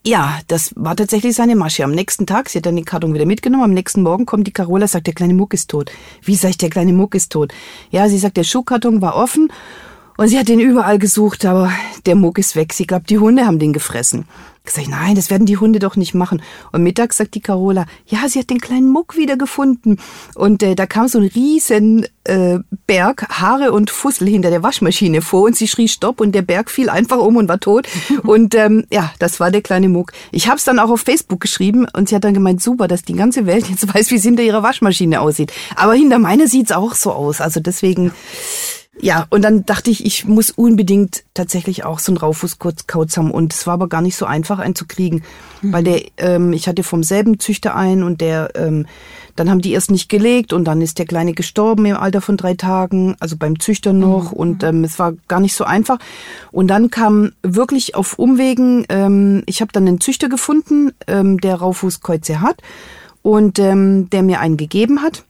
ja, 0.09 0.41
das 0.47 0.73
war 0.75 0.97
tatsächlich 0.97 1.37
seine 1.37 1.55
Masche. 1.55 1.85
Am 1.85 1.91
nächsten 1.91 2.25
Tag, 2.25 2.49
sie 2.49 2.59
hat 2.59 2.67
dann 2.67 2.77
den 2.77 2.87
Karton 2.87 3.13
wieder 3.13 3.27
mitgenommen, 3.27 3.65
am 3.65 3.75
nächsten 3.75 4.03
Morgen 4.03 4.25
kommt 4.25 4.47
die 4.47 4.53
Carola, 4.53 4.89
sagt, 4.89 5.07
der 5.07 5.15
kleine 5.15 5.35
Muck 5.35 5.53
ist 5.53 5.69
tot. 5.69 5.91
Wie 6.23 6.35
sag 6.35 6.51
ich, 6.51 6.57
der 6.57 6.71
kleine 6.71 6.95
Muck 6.95 7.15
ist 7.15 7.31
tot? 7.31 7.53
Ja, 7.91 8.09
sie 8.09 8.19
sagt, 8.19 8.39
der 8.39 8.45
Schuhkarton 8.45 9.03
war 9.03 9.17
offen 9.17 9.53
und 10.17 10.29
sie 10.29 10.39
hat 10.39 10.49
den 10.49 10.61
überall 10.61 10.99
gesucht, 10.99 11.45
aber 11.45 11.71
der 12.07 12.15
Muck 12.15 12.39
ist 12.39 12.57
weg. 12.57 12.73
Sie 12.73 12.87
glaubt, 12.87 13.11
die 13.11 13.19
Hunde 13.19 13.45
haben 13.45 13.59
den 13.59 13.75
gefressen. 13.75 14.25
Ich 14.69 14.75
sag, 14.75 14.89
nein, 14.89 15.15
das 15.15 15.31
werden 15.31 15.47
die 15.47 15.57
Hunde 15.57 15.79
doch 15.79 15.97
nicht 15.97 16.15
machen. 16.15 16.43
Und 16.73 16.83
mittags 16.83 17.17
sagt 17.17 17.35
die 17.35 17.41
Carola, 17.41 17.87
ja, 18.07 18.29
sie 18.29 18.39
hat 18.39 18.51
den 18.51 18.61
kleinen 18.61 18.89
Muck 18.89 19.17
wieder 19.17 19.37
gefunden. 19.37 19.97
Und 20.35 20.63
äh, 20.63 20.75
da 20.75 20.87
kam 20.87 21.09
so 21.09 21.19
ein 21.19 21.27
riesen 21.27 22.07
äh, 22.25 22.59
Berg 22.87 23.27
Haare 23.31 23.73
und 23.73 23.91
Fussel 23.91 24.29
hinter 24.29 24.51
der 24.51 24.63
Waschmaschine 24.63 25.23
vor 25.23 25.45
und 25.45 25.57
sie 25.57 25.69
schrie 25.69 25.89
Stopp 25.89 26.21
und 26.21 26.33
der 26.33 26.43
Berg 26.43 26.71
fiel 26.71 26.91
einfach 26.91 27.19
um 27.19 27.37
und 27.37 27.49
war 27.49 27.61
tot. 27.61 27.89
und 28.25 28.55
ähm, 28.55 28.85
ja, 28.91 29.11
das 29.19 29.41
war 29.41 29.51
der 29.51 29.63
kleine 29.63 29.89
Muck. 29.89 30.13
Ich 30.33 30.49
habe 30.49 30.59
es 30.59 30.65
dann 30.65 30.79
auch 30.79 30.91
auf 30.91 31.01
Facebook 31.01 31.41
geschrieben 31.41 31.87
und 31.95 32.09
sie 32.09 32.15
hat 32.15 32.25
dann 32.25 32.35
gemeint, 32.35 32.63
super, 32.63 32.89
dass 32.89 33.03
die 33.03 33.15
ganze 33.15 33.47
Welt 33.47 33.69
jetzt 33.69 33.93
weiß, 33.95 34.11
wie 34.11 34.17
es 34.17 34.23
hinter 34.23 34.43
ihrer 34.43 34.63
Waschmaschine 34.63 35.21
aussieht. 35.21 35.53
Aber 35.77 35.95
hinter 35.95 36.19
meiner 36.19 36.47
sieht's 36.47 36.73
auch 36.73 36.95
so 36.95 37.13
aus. 37.13 37.41
Also 37.41 37.61
deswegen 37.61 38.07
ja, 38.07 38.13
und 39.31 39.43
dann 39.43 39.65
dachte 39.65 39.91
ich, 39.91 40.05
ich 40.05 40.25
muss 40.27 40.51
unbedingt 40.51 41.23
tatsächlich 41.35 41.85
auch 41.85 41.99
so 42.01 42.11
einen 42.11 42.19
Raufußkauz 42.19 43.17
haben. 43.17 43.31
Und 43.31 43.53
es 43.53 43.67
war 43.67 43.75
aber 43.75 43.89
gar 43.89 44.03
nicht 44.03 44.17
so 44.17 44.27
einfach, 44.27 44.59
einen 44.59 44.75
zu 44.75 44.87
kriegen. 44.87 45.23
Mhm. 45.63 45.73
Weil 45.73 45.85
der, 45.85 46.03
ähm, 46.17 46.53
ich 46.53 46.67
hatte 46.67 46.83
vom 46.83 47.03
selben 47.03 47.39
Züchter 47.39 47.77
einen 47.77 48.03
und 48.03 48.21
der, 48.21 48.51
ähm, 48.57 48.87
dann 49.37 49.51
haben 49.51 49.61
die 49.61 49.73
erst 49.73 49.91
nicht 49.93 50.09
gelegt 50.09 50.53
und 50.53 50.65
dann 50.65 50.81
ist 50.81 50.99
der 50.99 51.07
Kleine 51.07 51.33
gestorben 51.33 51.87
im 51.87 51.97
Alter 51.97 52.21
von 52.21 52.37
drei 52.37 52.55
Tagen, 52.55 53.15
also 53.21 53.37
beim 53.37 53.61
Züchter 53.61 53.93
noch. 53.93 54.33
Mhm. 54.33 54.37
Und 54.37 54.63
ähm, 54.65 54.83
es 54.83 54.99
war 54.99 55.13
gar 55.29 55.41
nicht 55.41 55.55
so 55.55 55.65
einfach. 55.65 55.99
Und 56.51 56.69
dann 56.69 56.91
kam 56.91 57.33
wirklich 57.43 57.95
auf 57.95 58.19
Umwegen, 58.19 58.85
ähm, 58.89 59.45
ich 59.47 59.61
habe 59.61 59.73
dann 59.73 59.87
einen 59.87 60.01
Züchter 60.01 60.29
gefunden, 60.29 60.93
ähm, 61.07 61.39
der 61.39 61.57
Raufußkreuze 61.57 62.41
hat 62.41 62.61
und 63.23 63.59
ähm, 63.59 64.11
der 64.11 64.23
mir 64.23 64.41
einen 64.41 64.57
gegeben 64.57 65.03
hat. 65.03 65.25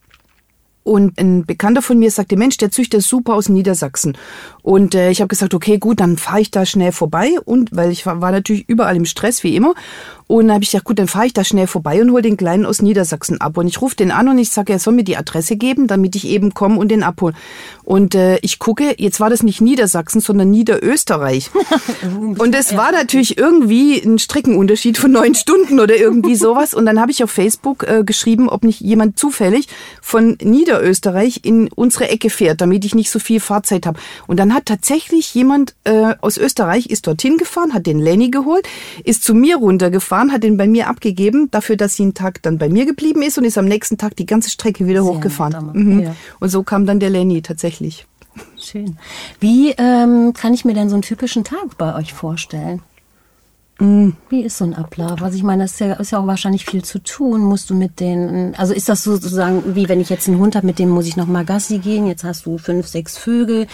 Und 0.89 1.21
ein 1.21 1.45
Bekannter 1.45 1.83
von 1.83 1.99
mir 1.99 2.11
sagte, 2.11 2.37
Mensch, 2.37 2.57
der 2.57 2.71
Züchter 2.71 2.99
ist 2.99 3.09
super 3.09 3.35
aus 3.35 3.51
Niedersachsen. 3.51 4.17
Und 4.69 4.95
äh, 4.95 5.11
ich 5.11 5.23
habe 5.23 5.29
gesagt, 5.29 5.55
okay, 5.55 5.79
gut, 5.79 5.99
dann 5.99 6.19
fahre 6.19 6.43
ich 6.43 6.51
da 6.51 6.67
schnell 6.67 6.93
vorbei. 6.93 7.37
Und 7.43 7.75
weil 7.75 7.91
ich 7.91 8.05
war, 8.05 8.21
war 8.21 8.33
natürlich 8.33 8.69
überall 8.69 8.97
im 8.97 9.07
Stress, 9.07 9.43
wie 9.43 9.57
immer. 9.57 9.73
Und 10.29 10.49
dann 10.49 10.57
habe 10.57 10.63
ich 10.63 10.71
gesagt, 10.71 10.85
gut, 10.85 10.99
dann 10.99 11.09
fahre 11.09 11.25
ich 11.25 11.33
da 11.33 11.43
schnell 11.43 11.67
vorbei 11.67 12.03
und 12.03 12.13
hole 12.13 12.21
den 12.21 12.37
Kleinen 12.37 12.67
aus 12.67 12.83
Niedersachsen 12.83 13.41
ab. 13.41 13.57
Und 13.57 13.67
ich 13.67 13.81
rufe 13.81 13.97
den 13.97 14.11
an 14.11 14.29
und 14.29 14.37
ich 14.37 14.51
sage, 14.51 14.75
er 14.75 14.79
soll 14.79 14.93
mir 14.93 15.05
die 15.05 15.17
Adresse 15.17 15.57
geben, 15.57 15.87
damit 15.87 16.15
ich 16.17 16.27
eben 16.27 16.53
komme 16.53 16.79
und 16.79 16.91
den 16.91 17.03
abhole. 17.03 17.33
Und 17.83 18.15
äh, 18.15 18.37
ich 18.43 18.59
gucke, 18.59 18.95
jetzt 18.99 19.21
war 19.21 19.31
das 19.31 19.43
nicht 19.43 19.63
Niedersachsen, 19.63 20.21
sondern 20.21 20.51
Niederösterreich. 20.51 21.51
und 22.39 22.55
es 22.55 22.77
war 22.77 22.93
natürlich 22.93 23.39
irgendwie 23.39 23.99
ein 24.03 24.19
Streckenunterschied 24.19 24.99
von 24.99 25.13
neun 25.13 25.35
Stunden 25.35 25.81
oder 25.81 25.97
irgendwie 25.97 26.37
sowas. 26.37 26.75
Und 26.75 26.85
dann 26.85 27.01
habe 27.01 27.11
ich 27.11 27.25
auf 27.25 27.31
Facebook 27.31 27.85
äh, 27.89 28.05
geschrieben, 28.05 28.51
ob 28.51 28.65
nicht 28.65 28.83
jemand 28.83 29.19
zufällig 29.19 29.69
von 30.03 30.37
Niederösterreich 30.43 31.41
in 31.45 31.71
unsere 31.75 32.11
Ecke 32.11 32.29
fährt, 32.29 32.61
damit 32.61 32.85
ich 32.85 32.95
nicht 32.95 33.11
so 33.11 33.19
viel 33.19 33.41
Fahrzeit 33.41 33.87
habe. 33.87 33.99
Und 34.27 34.39
dann 34.39 34.53
hat 34.59 34.67
tatsächlich 34.67 35.35
jemand 35.35 35.75
äh, 35.85 36.15
aus 36.21 36.37
Österreich 36.37 36.91
ist 36.91 37.07
dorthin 37.07 37.39
gefahren, 37.39 37.73
hat 37.73 37.87
den 37.87 37.99
Lenny 37.99 38.31
geholt, 38.31 38.69
ist 39.05 39.25
zu 39.25 39.35
mir 39.35 39.57
runtergefahren 39.57 40.19
gefahren, 40.19 40.33
hat 40.33 40.45
ihn 40.45 40.57
bei 40.57 40.67
mir 40.67 40.89
abgegeben, 40.89 41.51
dafür, 41.51 41.77
dass 41.77 41.97
sie 41.97 42.05
einen 42.05 42.15
Tag 42.15 42.43
dann 42.43 42.59
bei 42.59 42.69
mir 42.69 42.87
geblieben 42.87 43.23
ist 43.23 43.39
und 43.39 43.45
ist 43.45 43.59
am 43.59 43.67
nächsten 43.67 43.99
Tag 43.99 44.17
die 44.17 44.27
ganze 44.27 44.51
Strecke 44.51 44.87
wieder 44.87 45.03
Sehr 45.03 45.13
hochgefahren. 45.13 45.71
Mhm. 45.73 46.01
Ja. 46.01 46.15
Und 46.41 46.49
so 46.49 46.63
kam 46.63 46.87
dann 46.87 47.01
der 47.01 47.11
Lenny 47.11 47.43
tatsächlich. 47.43 48.07
Schön. 48.59 48.99
Wie 49.41 49.71
ähm, 49.73 50.33
kann 50.33 50.55
ich 50.55 50.65
mir 50.65 50.75
denn 50.75 50.89
so 50.89 50.95
einen 50.95 51.03
typischen 51.03 51.45
Tag 51.45 51.77
bei 51.77 51.95
euch 51.95 52.13
vorstellen? 52.13 52.83
Mm. 53.81 54.11
Wie 54.29 54.43
ist 54.43 54.59
so 54.59 54.65
ein 54.65 54.75
Ablauf? 54.75 55.23
Also 55.23 55.37
ich 55.37 55.45
meine, 55.45 55.63
das 55.63 55.73
ist 55.73 55.81
ja, 55.81 55.93
ist 55.95 56.11
ja, 56.11 56.19
auch 56.19 56.27
wahrscheinlich 56.27 56.65
viel 56.65 56.83
zu 56.83 57.01
tun. 57.01 57.41
Musst 57.41 57.71
du 57.71 57.75
mit 57.75 58.01
den, 58.01 58.55
also 58.57 58.75
ist 58.75 58.89
das 58.89 59.05
sozusagen 59.05 59.77
wie 59.77 59.89
wenn 59.89 60.01
ich 60.01 60.11
jetzt 60.11 60.29
einen 60.29 60.39
Hund 60.39 60.57
habe, 60.57 60.67
mit 60.67 60.79
dem 60.79 60.89
muss 60.89 61.07
ich 61.07 61.17
noch 61.17 61.27
mal 61.27 61.45
Gassi 61.45 61.79
gehen. 61.79 62.07
Jetzt 62.07 62.25
hast 62.25 62.47
du 62.47 62.59
fünf, 62.59 62.89
sechs 62.89 63.17
Vögel. 63.17 63.69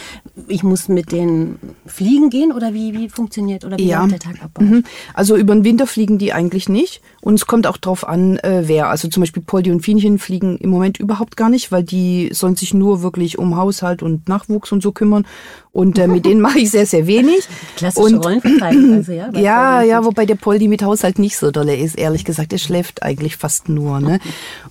Ich 0.46 0.62
muss 0.62 0.88
mit 0.88 1.10
denen 1.10 1.58
fliegen 1.86 2.28
gehen 2.28 2.52
oder 2.52 2.74
wie, 2.74 2.92
wie 2.92 3.08
funktioniert 3.08 3.64
oder 3.64 3.78
wie 3.78 3.86
ja. 3.86 4.06
der 4.06 4.18
Tag 4.18 4.42
ab? 4.42 4.50
Mhm. 4.60 4.84
Also 5.14 5.36
über 5.36 5.54
den 5.54 5.64
Winter 5.64 5.86
fliegen 5.86 6.18
die 6.18 6.32
eigentlich 6.34 6.68
nicht. 6.68 7.00
Und 7.22 7.34
es 7.34 7.46
kommt 7.46 7.66
auch 7.66 7.78
drauf 7.78 8.06
an, 8.06 8.36
äh, 8.38 8.64
wer. 8.66 8.88
Also 8.88 9.08
zum 9.08 9.22
Beispiel 9.22 9.42
Poldi 9.42 9.70
und 9.70 9.80
Fienchen 9.80 10.18
fliegen 10.18 10.58
im 10.58 10.68
Moment 10.68 11.00
überhaupt 11.00 11.38
gar 11.38 11.48
nicht, 11.48 11.72
weil 11.72 11.82
die 11.82 12.28
sollen 12.32 12.56
sich 12.56 12.74
nur 12.74 13.02
wirklich 13.02 13.38
um 13.38 13.56
Haushalt 13.56 14.02
und 14.02 14.28
Nachwuchs 14.28 14.70
und 14.70 14.82
so 14.82 14.92
kümmern. 14.92 15.24
Und 15.74 15.98
äh, 15.98 16.06
mit 16.06 16.24
denen 16.24 16.40
mache 16.40 16.60
ich 16.60 16.70
sehr, 16.70 16.86
sehr 16.86 17.08
wenig. 17.08 17.48
Klassische 17.76 18.06
und, 18.06 18.24
Rollenverteilung, 18.24 18.92
also 18.94 19.10
ja. 19.10 19.28
Ja, 19.32 19.82
ja, 19.82 20.04
wobei 20.04 20.24
der 20.24 20.36
Poldi 20.36 20.68
mit 20.68 20.84
Haushalt 20.84 21.18
nicht 21.18 21.36
so 21.36 21.50
dolle 21.50 21.76
ist, 21.76 21.98
ehrlich 21.98 22.24
gesagt. 22.24 22.52
Er 22.52 22.60
schläft 22.60 23.02
eigentlich 23.02 23.36
fast 23.36 23.68
nur. 23.68 23.98
Ne? 23.98 24.20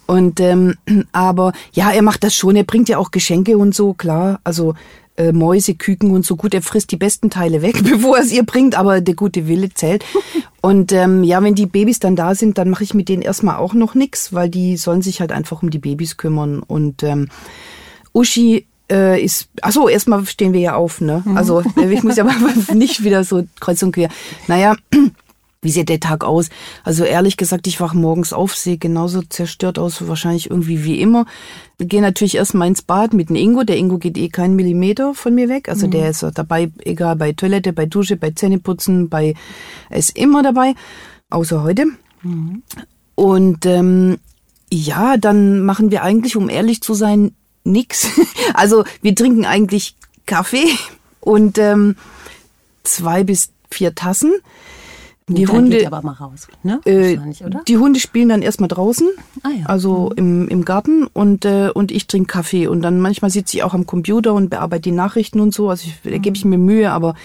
Und 0.08 0.40
ähm, 0.40 0.76
aber 1.12 1.52
ja, 1.74 1.92
er 1.92 2.04
macht 2.04 2.24
das 2.24 2.34
schon. 2.34 2.56
Er 2.56 2.64
bringt 2.64 2.88
ja 2.88 3.00
auch 3.00 3.12
Geschenke 3.12 3.58
und 3.58 3.76
so, 3.76 3.94
klar. 3.94 4.40
Also 4.46 4.76
äh, 5.18 5.34
Mäuse, 5.34 5.76
Küken 5.76 6.10
und 6.12 6.26
so 6.26 6.38
gut. 6.38 6.54
Er 6.54 6.62
frisst 6.62 6.90
die 6.94 6.98
besten 6.98 7.30
Teile 7.30 7.62
weg, 7.62 7.84
bevor 7.84 8.16
er 8.16 8.24
es 8.24 8.32
ihr 8.32 8.44
bringt, 8.44 8.80
aber 8.80 9.02
der 9.02 9.16
gute 9.16 9.46
Wille 9.50 9.74
zählt. 9.74 10.06
Und 10.62 10.94
ähm, 10.94 11.26
ja, 11.26 11.44
wenn 11.44 11.56
die 11.56 11.66
Babys 11.66 12.00
dann 12.00 12.16
da 12.16 12.34
sind, 12.36 12.58
dann 12.58 12.70
mache 12.70 12.86
ich 12.86 12.94
mit 12.94 13.10
denen 13.10 13.22
erstmal 13.22 13.58
auch 13.58 13.74
noch 13.74 13.96
nix, 13.96 14.32
weil 14.32 14.50
die 14.50 14.78
sollen 14.78 15.02
sich 15.02 15.20
halt 15.20 15.34
einfach 15.34 15.62
um 15.62 15.70
die 15.70 15.80
Babys 15.80 16.16
kümmern. 16.16 16.64
Und 16.64 17.04
ähm, 17.04 17.28
Uschi 18.14 18.66
äh, 18.92 19.24
ist, 19.24 19.50
achso, 19.62 19.88
erstmal 19.88 20.26
stehen 20.26 20.54
wir 20.54 20.60
ja 20.60 20.76
auf, 20.76 21.02
ne? 21.02 21.24
Mhm. 21.26 21.38
Also 21.38 21.64
ich 21.76 22.04
muss 22.04 22.18
ja 22.18 22.26
nicht 22.74 23.04
wieder 23.04 23.24
so 23.24 23.44
kreuz 23.60 23.82
und 23.84 23.94
quer. 23.94 24.10
Naja, 24.48 24.76
wie 25.62 25.72
sieht 25.72 25.90
der 25.90 26.00
Tag 26.00 26.24
aus? 26.24 26.50
Also 26.84 27.04
ehrlich 27.06 27.38
gesagt, 27.38 27.68
ich 27.68 27.80
wach 27.80 27.94
morgens 27.94 28.34
auf, 28.34 28.56
sehe 28.56 28.78
genauso 28.78 29.22
zerstört 29.22 29.80
aus, 29.80 30.08
wahrscheinlich 30.08 30.50
irgendwie 30.50 30.84
wie 30.84 31.00
immer. 31.00 31.26
Gehe 31.80 32.02
natürlich 32.02 32.36
erstmal 32.36 32.68
ins 32.68 32.82
Bad 32.82 33.14
mit 33.14 33.30
dem 33.30 33.38
Ingo. 33.38 33.64
Der 33.64 33.78
Ingo 33.78 33.98
geht 33.98 34.18
eh 34.18 34.30
keinen 34.30 34.56
Millimeter 34.56 35.14
von 35.14 35.34
mir 35.34 35.50
weg. 35.50 35.70
Also 35.70 35.88
mhm. 35.88 35.92
der 35.92 36.10
ist 36.10 36.26
dabei, 36.36 36.72
egal 36.84 37.16
bei 37.16 37.32
Toilette, 37.32 37.74
bei 37.74 37.86
Dusche, 37.86 38.18
bei 38.18 38.32
Zähneputzen, 38.32 39.10
bei, 39.10 39.34
er 39.90 39.98
ist 39.98 40.18
immer 40.18 40.44
dabei, 40.44 40.76
außer 41.30 41.64
heute. 41.64 41.86
Mhm. 42.22 42.64
Und 43.16 43.66
ähm, 43.66 44.18
ja, 44.72 45.18
dann 45.18 45.62
machen 45.62 45.92
wir 45.92 46.04
eigentlich, 46.04 46.36
um 46.36 46.50
ehrlich 46.50 46.82
zu 46.82 46.94
sein, 46.94 47.36
nix. 47.64 48.08
Also 48.54 48.84
wir 49.02 49.16
trinken 49.16 49.46
eigentlich 49.46 49.96
Kaffee 50.26 50.68
und 51.20 51.58
ähm, 51.58 51.96
zwei 52.84 53.24
bis 53.24 53.50
vier 53.72 53.96
Tassen. 53.96 54.34
Die 55.28 55.48
Hunde, 55.48 55.88
aber 55.88 56.02
mal 56.02 56.12
raus, 56.12 56.48
ne? 56.64 56.82
Äh, 56.86 57.18
oder? 57.46 57.62
Die 57.66 57.78
Hunde 57.78 58.02
spielen 58.02 58.28
dann 58.28 58.42
erstmal 58.42 58.68
draußen, 58.68 59.08
ah, 59.44 59.50
ja. 59.58 59.66
also 59.68 60.10
mhm. 60.12 60.18
im, 60.18 60.48
im 60.50 60.66
Garten 60.66 61.08
und, 61.08 61.46
äh, 61.46 61.70
und 61.74 61.94
ich 61.94 62.08
trinke 62.08 62.28
Kaffee 62.28 62.68
und 62.68 62.82
dann 62.82 63.00
manchmal 63.00 63.32
sitze 63.32 63.56
ich 63.56 63.64
auch 63.64 63.74
am 63.74 63.88
Computer 63.88 64.34
und 64.34 64.50
bearbeite 64.50 64.82
die 64.82 64.92
Nachrichten 64.92 65.40
und 65.40 65.54
so. 65.54 65.70
Also 65.70 65.88
ich, 65.88 66.12
da 66.12 66.18
gebe 66.18 66.36
ich 66.36 66.44
mir 66.44 66.58
Mühe, 66.58 66.92
aber 66.92 67.16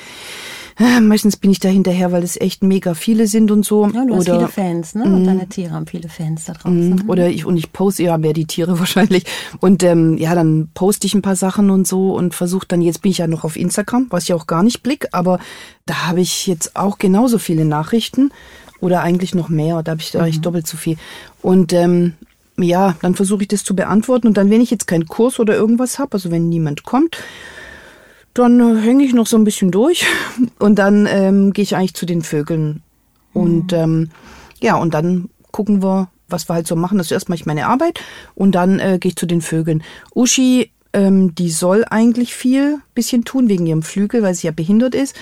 äh, 0.79 1.01
meistens 1.01 1.37
bin 1.37 1.51
ich 1.51 1.59
da 1.59 1.69
hinterher, 1.69 2.13
weil 2.13 2.23
es 2.23 2.41
echt 2.41 2.63
mega 2.63 2.95
viele 2.95 3.27
sind 3.27 3.51
und 3.51 3.65
so. 3.65 3.89
Ja, 3.89 4.05
du 4.05 4.15
hast 4.15 4.27
viele 4.27 4.49
Fans, 4.49 4.95
ne? 4.95 5.05
Und 5.05 5.23
mm. 5.23 5.27
deine 5.27 5.49
Tiere 5.49 5.73
haben 5.73 5.87
viele 5.87 6.09
Fans 6.09 6.45
da 6.45 6.53
draußen. 6.53 6.97
Mm, 6.97 7.11
oder 7.11 7.29
ich, 7.29 7.45
und 7.45 7.57
ich 7.57 7.73
poste, 7.73 8.05
ja, 8.05 8.17
mehr 8.17 8.33
die 8.33 8.47
Tiere 8.47 8.79
wahrscheinlich. 8.79 9.25
Und 9.61 9.83
ähm, 9.83 10.17
ja, 10.19 10.35
dann 10.35 10.71
poste 10.75 11.07
ich 11.07 11.15
ein 11.15 11.23
paar 11.23 11.37
Sachen 11.37 11.71
und 11.71 11.87
so 11.87 12.15
und 12.15 12.35
versuche 12.35 12.67
dann, 12.69 12.81
jetzt 12.81 13.03
bin 13.03 13.11
ich 13.11 13.19
ja 13.19 13.27
noch 13.27 13.45
auf 13.45 13.57
Instagram, 13.57 14.07
was 14.11 14.25
ich 14.25 14.35
auch 14.35 14.47
gar 14.47 14.63
nicht 14.63 14.83
blick, 14.83 15.09
aber 15.13 15.41
da 15.87 16.07
habe 16.07 16.21
ich 16.21 16.47
jetzt 16.47 16.77
auch 16.77 16.99
genauso 16.99 17.39
viele 17.39 17.65
Nachrichten. 17.65 18.31
Oder 18.81 19.03
eigentlich 19.03 19.35
noch 19.35 19.49
mehr, 19.49 19.83
da 19.83 19.93
habe 19.93 20.01
ich, 20.01 20.15
mhm. 20.15 20.25
ich 20.27 20.41
doppelt 20.41 20.69
so 20.69 20.77
viel. 20.77 20.97
Und 21.43 21.73
ähm, 21.73 22.15
ja, 22.57 22.95
dann 23.03 23.15
versuche 23.15 23.43
ich 23.43 23.49
das 23.49 23.65
zu 23.65 23.75
beantworten. 23.75 24.29
Und 24.29 24.37
dann, 24.37 24.51
wenn 24.51 24.61
ich 24.61 24.71
jetzt 24.71 24.87
keinen 24.87 25.07
Kurs 25.07 25.41
oder 25.41 25.55
irgendwas 25.55 25.99
habe, 25.99 26.13
also 26.13 26.31
wenn 26.31 26.49
niemand 26.49 26.85
kommt, 26.85 27.19
dann 28.35 28.61
äh, 28.61 28.81
hänge 28.81 29.05
ich 29.05 29.15
noch 29.15 29.27
so 29.27 29.37
ein 29.37 29.45
bisschen 29.45 29.71
durch 29.71 30.07
und 30.59 30.79
dann 30.79 31.07
ähm, 31.11 31.53
gehe 31.53 31.63
ich 31.63 31.77
eigentlich 31.77 31.95
zu 31.95 32.07
den 32.07 32.23
Vögeln. 32.23 32.83
Und 33.33 33.73
mhm. 33.73 33.79
ähm, 33.79 34.11
ja, 34.61 34.77
und 34.77 34.95
dann 34.95 35.29
gucken 35.53 35.83
wir, 35.83 36.09
was 36.29 36.49
wir 36.49 36.55
halt 36.55 36.67
so 36.67 36.77
machen. 36.77 36.99
Das 36.99 37.09
ist 37.09 37.13
erstmal 37.13 37.37
ich 37.37 37.47
meine 37.47 37.67
Arbeit 37.67 38.01
und 38.35 38.55
dann 38.55 38.79
äh, 38.79 38.99
gehe 39.01 39.11
ich 39.11 39.17
zu 39.17 39.27
den 39.27 39.41
Vögeln. 39.41 39.83
Uschi, 40.15 40.71
ähm, 40.93 41.35
die 41.35 41.51
soll 41.51 41.85
eigentlich 41.89 42.35
viel 42.35 42.79
bisschen 42.95 43.25
tun 43.25 43.49
wegen 43.49 43.67
ihrem 43.67 43.83
Flügel, 43.83 44.23
weil 44.23 44.35
sie 44.35 44.47
ja 44.47 44.53
behindert 44.53 44.95
ist. 44.95 45.15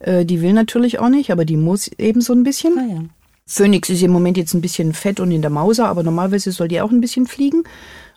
Äh, 0.00 0.24
die 0.24 0.42
will 0.42 0.52
natürlich 0.52 0.98
auch 0.98 1.08
nicht, 1.08 1.30
aber 1.30 1.44
die 1.44 1.56
muss 1.56 1.88
eben 1.98 2.20
so 2.20 2.32
ein 2.32 2.44
bisschen. 2.44 2.78
Ah, 2.78 2.94
ja. 2.94 3.02
Phoenix 3.46 3.90
ist 3.90 4.02
im 4.02 4.10
Moment 4.10 4.38
jetzt 4.38 4.54
ein 4.54 4.62
bisschen 4.62 4.94
fett 4.94 5.20
und 5.20 5.30
in 5.30 5.42
der 5.42 5.50
Mauser, 5.50 5.86
aber 5.86 6.02
normalerweise 6.02 6.50
soll 6.50 6.68
die 6.68 6.80
auch 6.80 6.90
ein 6.90 7.00
bisschen 7.00 7.26
fliegen. 7.26 7.64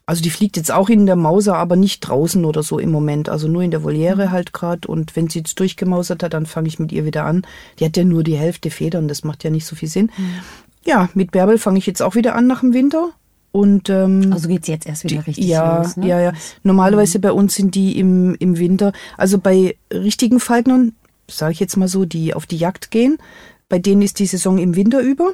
Also 0.08 0.22
die 0.24 0.30
fliegt 0.30 0.56
jetzt 0.56 0.72
auch 0.72 0.88
in 0.88 1.06
der 1.06 1.18
Mauser, 1.18 1.58
aber 1.58 1.76
nicht 1.76 2.00
draußen 2.00 2.46
oder 2.46 2.64
so 2.64 2.80
im 2.80 2.92
Moment. 2.92 3.28
Also 3.28 3.50
nur 3.50 3.62
in 3.62 3.72
der 3.72 3.84
Voliere 3.84 4.28
mhm. 4.28 4.32
halt 4.32 4.54
gerade. 4.54 4.88
Und 4.88 5.18
wenn 5.18 5.30
sie 5.30 5.40
jetzt 5.40 5.60
durchgemausert 5.60 6.24
hat, 6.24 6.34
dann 6.34 6.46
fange 6.46 6.70
ich 6.70 6.80
mit 6.80 6.94
ihr 6.94 7.04
wieder 7.04 7.26
an. 7.26 7.46
Die 7.78 7.86
hat 7.86 7.98
ja 7.98 8.06
nur 8.06 8.24
die 8.24 8.38
Hälfte 8.38 8.72
Federn, 8.72 9.10
das 9.10 9.26
macht 9.26 9.44
ja 9.44 9.50
nicht 9.50 9.66
so 9.66 9.76
viel 9.76 9.90
Sinn. 9.90 10.10
Mhm. 10.18 10.34
Ja, 10.86 11.10
mit 11.14 11.32
Bärbel 11.32 11.58
fange 11.58 11.78
ich 11.78 11.86
jetzt 11.86 12.02
auch 12.02 12.16
wieder 12.16 12.36
an 12.36 12.48
nach 12.48 12.62
dem 12.62 12.74
Winter. 12.74 13.10
Und, 13.52 13.90
ähm, 13.90 14.32
also 14.32 14.48
geht's 14.48 14.70
jetzt 14.70 14.88
erst 14.88 15.04
wieder 15.04 15.28
richtig 15.28 15.46
ja, 15.46 15.80
los, 15.80 15.98
ne? 15.98 16.08
Ja, 16.08 16.22
ja. 16.22 16.34
Normalerweise 16.64 17.18
mhm. 17.18 17.22
bei 17.24 17.32
uns 17.34 17.56
sind 17.56 17.76
die 17.76 18.00
im, 18.00 18.36
im 18.36 18.58
Winter, 18.58 18.94
also 19.18 19.40
bei 19.40 19.76
richtigen 19.92 20.40
Falknern, 20.40 20.94
sage 21.30 21.52
ich 21.52 21.60
jetzt 21.60 21.76
mal 21.76 21.88
so, 21.90 22.06
die 22.06 22.34
auf 22.34 22.46
die 22.46 22.58
Jagd 22.58 22.92
gehen, 22.92 23.18
bei 23.68 23.80
denen 23.80 24.02
ist 24.04 24.20
die 24.20 24.26
Saison 24.26 24.58
im 24.58 24.76
Winter 24.76 25.02
über. 25.02 25.34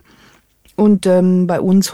Und 0.76 1.06
ähm, 1.06 1.46
bei 1.46 1.62
uns 1.62 1.94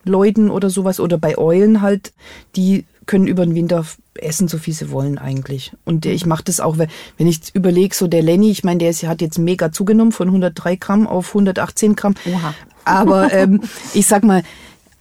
Hobbyleuten 0.00 0.50
oder 0.50 0.70
sowas 0.70 1.00
oder 1.00 1.18
bei 1.18 1.38
Eulen 1.38 1.80
halt, 1.80 2.12
die 2.56 2.84
können 3.06 3.26
über 3.26 3.44
den 3.44 3.54
Winter 3.54 3.84
essen, 4.14 4.48
so 4.48 4.58
viel 4.58 4.74
sie 4.74 4.90
wollen 4.90 5.18
eigentlich. 5.18 5.72
Und 5.84 6.06
ich 6.06 6.26
mache 6.26 6.44
das 6.44 6.60
auch, 6.60 6.78
wenn 6.78 7.26
ich 7.26 7.54
überlege, 7.54 7.94
so 7.94 8.06
der 8.06 8.22
Lenny, 8.22 8.50
ich 8.50 8.62
meine, 8.62 8.78
der 8.78 8.90
ist, 8.90 9.02
hat 9.04 9.20
jetzt 9.20 9.38
mega 9.38 9.72
zugenommen 9.72 10.12
von 10.12 10.28
103 10.28 10.76
Gramm 10.76 11.06
auf 11.06 11.28
118 11.28 11.96
Gramm. 11.96 12.14
Oha. 12.26 12.54
Aber 12.84 13.32
ähm, 13.32 13.62
ich 13.94 14.06
sag 14.06 14.22
mal, 14.22 14.42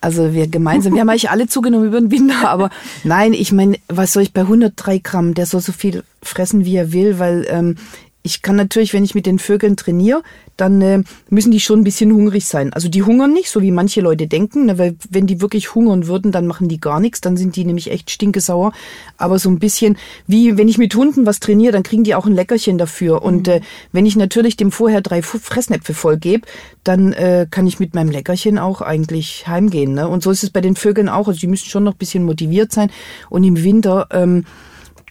also 0.01 0.33
wir 0.33 0.47
gemeinsam, 0.47 0.93
wir 0.93 1.01
haben 1.01 1.09
eigentlich 1.09 1.29
alle 1.29 1.47
zugenommen 1.47 1.87
über 1.87 1.99
den 1.99 2.09
Winter, 2.09 2.49
aber 2.49 2.69
nein, 3.03 3.33
ich 3.33 3.51
meine, 3.51 3.77
was 3.89 4.13
soll 4.13 4.23
ich 4.23 4.33
bei 4.33 4.41
103 4.41 4.99
Gramm, 4.99 5.33
der 5.33 5.45
soll 5.45 5.59
so 5.59 5.73
viel 5.73 6.03
fressen, 6.23 6.63
wie 6.63 6.77
er 6.77 6.93
will, 6.93 7.19
weil 7.19 7.45
ähm, 7.49 7.75
ich 8.21 8.41
kann 8.41 8.57
natürlich, 8.57 8.93
wenn 8.93 9.03
ich 9.03 9.15
mit 9.15 9.25
den 9.25 9.39
Vögeln 9.39 9.77
trainiere, 9.77 10.23
dann 10.57 10.81
äh, 10.81 11.03
müssen 11.29 11.51
die 11.51 11.61
schon 11.61 11.79
ein 11.79 11.83
bisschen 11.85 12.11
hungrig 12.11 12.45
sein. 12.45 12.73
Also 12.73 12.89
die 12.89 13.01
hungern 13.01 13.31
nicht, 13.31 13.49
so 13.49 13.61
wie 13.61 13.71
manche 13.71 14.01
Leute 14.01 14.27
denken, 14.27 14.65
ne, 14.65 14.77
weil 14.77 14.97
wenn 15.09 15.25
die 15.25 15.39
wirklich 15.39 15.73
hungern 15.73 16.07
würden, 16.07 16.33
dann 16.33 16.45
machen 16.45 16.67
die 16.67 16.81
gar 16.81 16.99
nichts, 16.99 17.21
dann 17.21 17.37
sind 17.37 17.55
die 17.55 17.63
nämlich 17.63 17.91
echt 17.91 18.11
stinkesauer. 18.11 18.73
Aber 19.17 19.39
so 19.39 19.49
ein 19.49 19.59
bisschen, 19.59 19.97
wie 20.27 20.57
wenn 20.57 20.67
ich 20.67 20.77
mit 20.77 20.93
Hunden 20.95 21.25
was 21.25 21.39
trainiere, 21.39 21.71
dann 21.71 21.83
kriegen 21.83 22.03
die 22.03 22.13
auch 22.13 22.25
ein 22.25 22.35
Leckerchen 22.35 22.77
dafür. 22.77 23.21
Und 23.21 23.47
mhm. 23.47 23.53
äh, 23.53 23.61
wenn 23.93 24.05
ich 24.05 24.17
natürlich 24.17 24.57
dem 24.57 24.71
vorher 24.71 24.99
drei 24.99 25.21
Fressnäpfe 25.21 25.93
vollgebe, 25.93 26.45
dann 26.83 27.13
äh, 27.13 27.47
kann 27.49 27.67
ich 27.67 27.79
mit 27.79 27.95
meinem 27.95 28.11
Leckerchen 28.11 28.57
auch 28.57 28.81
eigentlich 28.81 29.47
heimgehen. 29.47 29.93
Ne? 29.93 30.09
Und 30.09 30.23
so 30.23 30.31
ist 30.31 30.43
es 30.43 30.49
bei 30.49 30.61
den 30.61 30.75
Vögeln 30.75 31.07
auch. 31.07 31.29
Also 31.29 31.39
die 31.39 31.47
müssen 31.47 31.69
schon 31.69 31.85
noch 31.85 31.93
ein 31.93 31.99
bisschen 31.99 32.25
motiviert 32.25 32.73
sein. 32.73 32.91
Und 33.29 33.45
im 33.45 33.63
Winter... 33.63 34.07
Ähm, 34.11 34.43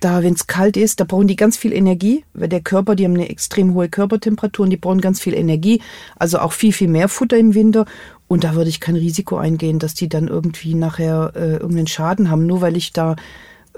da, 0.00 0.22
wenn 0.22 0.34
es 0.34 0.46
kalt 0.46 0.76
ist, 0.76 1.00
da 1.00 1.04
brauchen 1.04 1.28
die 1.28 1.36
ganz 1.36 1.56
viel 1.56 1.72
Energie, 1.72 2.24
weil 2.34 2.48
der 2.48 2.60
Körper, 2.60 2.94
die 2.94 3.04
haben 3.04 3.14
eine 3.14 3.28
extrem 3.28 3.74
hohe 3.74 3.88
Körpertemperatur 3.88 4.64
und 4.64 4.70
die 4.70 4.76
brauchen 4.76 5.00
ganz 5.00 5.20
viel 5.20 5.34
Energie, 5.34 5.80
also 6.16 6.38
auch 6.38 6.52
viel, 6.52 6.72
viel 6.72 6.88
mehr 6.88 7.08
Futter 7.08 7.36
im 7.36 7.54
Winter. 7.54 7.86
Und 8.26 8.44
da 8.44 8.54
würde 8.54 8.70
ich 8.70 8.80
kein 8.80 8.96
Risiko 8.96 9.36
eingehen, 9.36 9.78
dass 9.78 9.94
die 9.94 10.08
dann 10.08 10.28
irgendwie 10.28 10.74
nachher 10.74 11.32
äh, 11.34 11.52
irgendeinen 11.54 11.86
Schaden 11.86 12.30
haben, 12.30 12.46
nur 12.46 12.60
weil 12.60 12.76
ich 12.76 12.92
da 12.92 13.16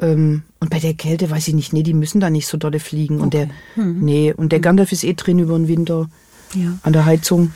ähm, 0.01 0.43
und 0.59 0.71
bei 0.71 0.79
der 0.79 0.95
Kälte 0.95 1.31
weiß 1.31 1.49
ich 1.49 1.55
nicht, 1.55 1.73
nee, 1.73 1.83
die 1.83 1.95
müssen 1.95 2.21
da 2.21 2.31
nicht 2.31 2.47
so 2.47 2.57
dolle 2.57 2.81
fliegen. 2.81 3.17
Okay. 3.17 3.23
Und 3.23 3.35
der, 3.35 3.49
mhm. 3.77 4.01
nee, 4.01 4.33
und 4.33 4.53
der 4.53 4.61
Gandalf 4.61 4.93
ist 4.93 5.05
eh 5.05 5.15
drin 5.15 5.39
über 5.39 5.57
den 5.57 5.69
Winter 5.69 6.09
ja. 6.55 6.79
an 6.83 6.93
der 6.93 7.05
Heizung. 7.05 7.53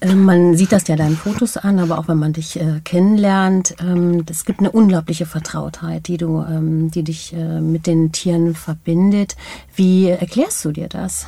Äh, 0.00 0.14
man 0.14 0.56
sieht 0.56 0.72
das 0.72 0.88
ja 0.88 0.96
deinen 0.96 1.16
Fotos 1.16 1.56
an, 1.56 1.78
aber 1.78 1.98
auch 1.98 2.08
wenn 2.08 2.18
man 2.18 2.32
dich 2.32 2.60
äh, 2.60 2.80
kennenlernt, 2.84 3.76
ähm, 3.80 4.24
es 4.30 4.44
gibt 4.44 4.60
eine 4.60 4.70
unglaubliche 4.70 5.26
Vertrautheit, 5.26 6.08
die 6.08 6.16
du, 6.16 6.40
ähm, 6.40 6.90
die 6.90 7.02
dich 7.02 7.32
äh, 7.32 7.60
mit 7.60 7.86
den 7.86 8.12
Tieren 8.12 8.54
verbindet. 8.54 9.36
Wie 9.74 10.08
erklärst 10.08 10.64
du 10.64 10.72
dir 10.72 10.88
das? 10.88 11.26